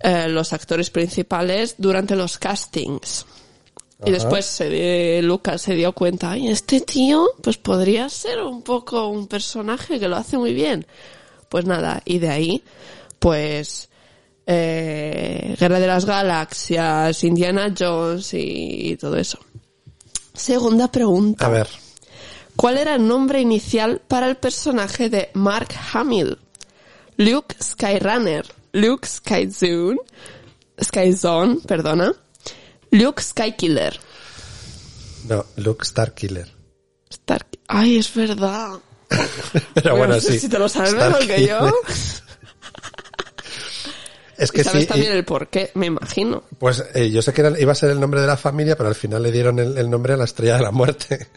[0.00, 3.24] eh, los actores principales durante los castings.
[4.04, 9.08] Y después se Lucas se dio cuenta, ay, este tío pues podría ser un poco
[9.08, 10.86] un personaje que lo hace muy bien.
[11.48, 12.64] Pues nada, y de ahí,
[13.18, 13.88] pues,
[14.46, 19.38] eh, Guerra de las Galaxias, Indiana Jones y, y todo eso.
[20.34, 21.46] Segunda pregunta.
[21.46, 21.68] A ver,
[22.56, 26.38] ¿Cuál era el nombre inicial para el personaje de Mark Hamill?
[27.18, 29.98] Luke Skyrunner, Luke Skyzone,
[30.82, 32.14] Skyzone, perdona,
[32.90, 33.98] Luke Skykiller.
[35.28, 36.48] no, Luke Starkiller.
[37.10, 37.46] Stark.
[37.68, 38.78] Ay, es verdad.
[39.74, 40.38] Pero bueno, No sé sí.
[40.40, 41.58] Si te lo sabes mejor que yo.
[44.38, 46.42] Es que sabes sí, también y- el por qué, me imagino.
[46.58, 48.90] pues eh, yo sé que era- iba a ser el nombre de la familia, pero
[48.90, 51.26] al final le dieron el, el nombre a la estrella de la muerte.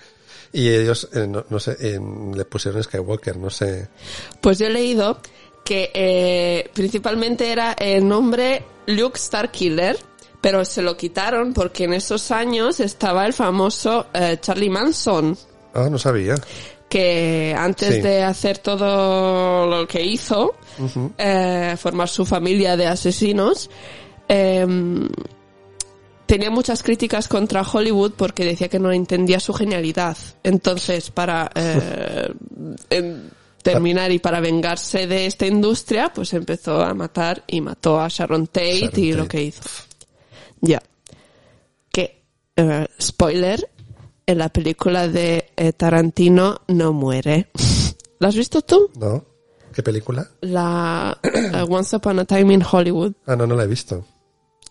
[0.51, 1.99] Y ellos, eh, no, no sé, eh,
[2.33, 3.87] le pusieron Skywalker, no sé.
[4.41, 5.21] Pues yo he leído
[5.63, 9.95] que eh, principalmente era el nombre Luke Starkiller,
[10.41, 15.37] pero se lo quitaron porque en esos años estaba el famoso eh, Charlie Manson.
[15.73, 16.35] Ah, no sabía.
[16.89, 18.01] que antes Sí.
[18.01, 20.55] de hacer todo lo que hizo,
[21.19, 23.69] eh, formar su familia de asesinos,
[24.27, 25.07] em,
[26.25, 30.17] tenía muchas críticas contra Hollywood porque decía que no entendía su genialidad.
[30.41, 32.33] Entonces, para eh,
[32.89, 33.29] en-
[33.61, 38.47] terminar y para vengarse de esta industria, pues empezó a matar y mató a Sharon
[38.47, 39.61] Tate Sharon y lo que hizo.
[40.61, 40.81] Ya.
[41.91, 42.23] Que,
[42.55, 43.69] eh, spoiler,
[44.25, 47.49] en la película de eh, Tarantino no muere.
[48.19, 48.91] ¿La has visto tú?
[48.95, 49.25] ¿No?
[49.73, 50.29] ¿Qué película?
[50.41, 53.13] La eh, Once Upon a Time in Hollywood.
[53.25, 54.05] Ah, no, no la he visto.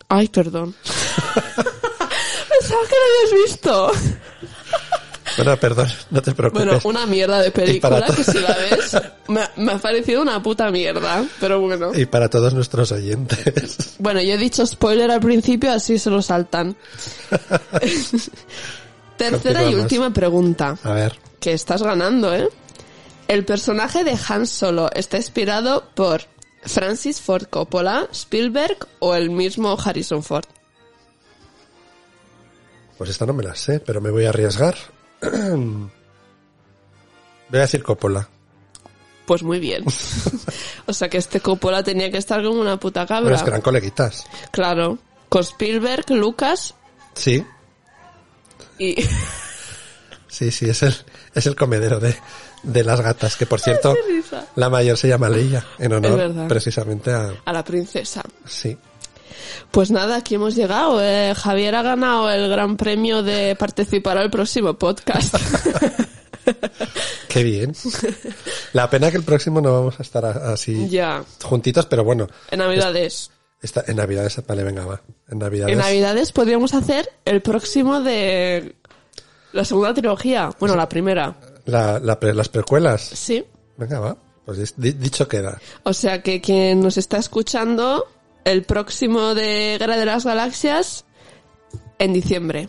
[0.09, 0.74] Ay, perdón.
[0.84, 3.93] Pensaba que la habías visto.
[5.45, 6.64] Bueno, perdón, no te preocupes.
[6.66, 8.97] Bueno, una mierda de película que si la ves
[9.28, 11.93] me, me ha parecido una puta mierda, pero bueno.
[11.95, 13.97] Y para todos nuestros oyentes.
[13.99, 16.76] Bueno, yo he dicho spoiler al principio, así se lo saltan.
[19.16, 22.49] Tercera y última pregunta, A ver, que estás ganando, ¿eh?
[23.26, 26.22] El personaje de Han Solo está inspirado por
[26.62, 30.45] Francis Ford Coppola, Spielberg o el mismo Harrison Ford.
[32.97, 34.76] pues esta no me la sé, pero me voy a arriesgar.
[35.20, 35.90] Voy
[37.52, 38.28] a decir Coppola.
[39.26, 39.84] Pues muy bien.
[40.86, 43.34] o sea que este Coppola tenía que estar como una puta cabra.
[43.34, 44.26] es que eran coleguitas.
[44.50, 44.98] Claro.
[45.28, 46.74] Con Spielberg, Lucas
[47.18, 47.44] Sí,
[48.78, 48.94] y...
[50.28, 50.94] sí, sí, es el,
[51.34, 52.14] es el comedero de,
[52.62, 53.94] de las gatas, que por cierto,
[54.54, 57.32] la mayor se llama Leia, en honor precisamente a...
[57.44, 58.22] a la princesa.
[58.46, 58.78] Sí,
[59.70, 61.03] Pues nada, aquí hemos llegado.
[61.03, 65.34] Eh, Javier ha ganado el gran premio de participar al próximo podcast.
[67.28, 67.72] qué bien.
[68.72, 71.24] La pena que el próximo no vamos a estar así ya.
[71.43, 73.30] juntitos, pero bueno, En Navidades.
[73.86, 75.01] en Navidades, vale, venga, va.
[75.28, 75.72] En Navidades.
[75.72, 78.74] En Navidades podríamos hacer el próximo de
[79.53, 80.51] la segunda trilogía.
[80.59, 81.36] Bueno, la primera.
[81.66, 83.03] La, la pre- las precuelas.
[83.03, 83.45] Sí.
[83.76, 84.16] Venga, va.
[84.47, 85.61] Pues di- dicho queda.
[85.82, 88.07] O sea que quien nos está escuchando,
[88.45, 91.05] el próximo de Guerra de las Galaxias
[91.99, 92.68] en diciembre.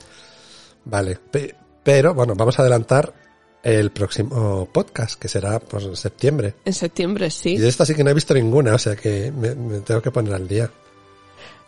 [0.85, 1.17] Vale.
[1.31, 3.13] Pe- pero, bueno, vamos a adelantar
[3.63, 6.55] el próximo podcast, que será pues, en septiembre.
[6.65, 7.57] En septiembre, Y sí.
[7.57, 10.11] de esta sí que no he visto ninguna, o sea que me, me tengo que
[10.11, 10.69] poner al día.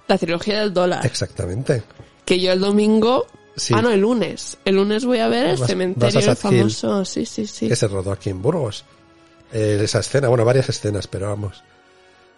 [0.08, 1.06] La trilogía del dólar.
[1.06, 1.84] Exactamente.
[2.26, 3.26] Que yo el domingo...
[3.56, 3.74] Sí.
[3.76, 4.58] Ah, no, el lunes.
[4.64, 7.04] El lunes voy a ver el Vas- cementerio vas el famoso.
[7.04, 7.68] Sí, sí, sí.
[7.68, 8.86] Que se rodó aquí en Burgos.
[9.52, 11.62] Eh, esa escena, bueno, varias escenas, pero vamos.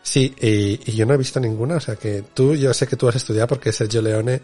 [0.06, 2.98] Sí, y, y yo no he visto ninguna, o sea que tú, yo sé que
[2.98, 4.42] tú has estudiado porque Sergio Leone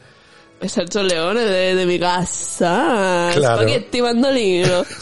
[0.61, 3.29] Es Sergio Leone de, de mi casa.
[3.35, 3.61] Claro.
[3.63, 4.85] Spaghetti mandolino.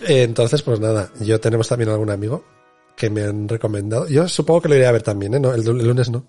[0.00, 2.44] Entonces, pues nada, yo tenemos también algún amigo
[2.96, 4.06] que me han recomendado.
[4.08, 5.40] Yo supongo que lo iré a ver también, ¿eh?
[5.40, 6.24] No, el, el lunes no.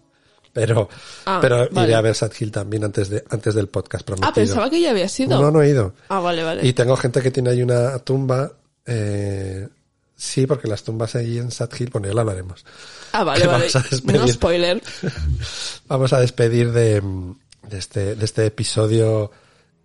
[0.54, 0.90] Pero,
[1.26, 1.88] Ah, pero vale.
[1.88, 4.30] iré a ver Sad Hill también antes de, antes del podcast prometido.
[4.30, 5.40] ah, pensaba que ya había sido.
[5.40, 5.94] No, no he ido.
[6.10, 6.66] Ah, vale, vale.
[6.66, 8.52] Y tengo gente que tiene ahí una tumba.
[8.86, 9.68] Eh,
[10.18, 12.66] sí, porque las tumbas ahí en Sad Hill, bueno, ya lo hablaremos.
[13.14, 13.60] ah, vale, que vale.
[13.60, 14.22] vamos a despedir.
[14.22, 14.84] No spoiler.
[15.88, 17.02] Vamos a despedir de,
[17.70, 19.32] de, este, de este episodio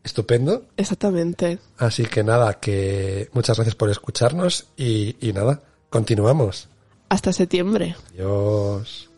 [0.03, 0.65] estupendo.
[0.77, 1.61] Exactamente.
[1.79, 5.61] Así que nada, que muchas gracias por escucharnos y, y nada,
[5.91, 6.69] continuamos.
[7.09, 7.95] Hasta septiembre.
[8.15, 9.09] Adiós.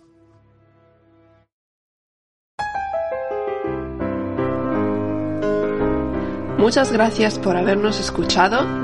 [6.59, 8.84] Muchas gracias por habernos escuchado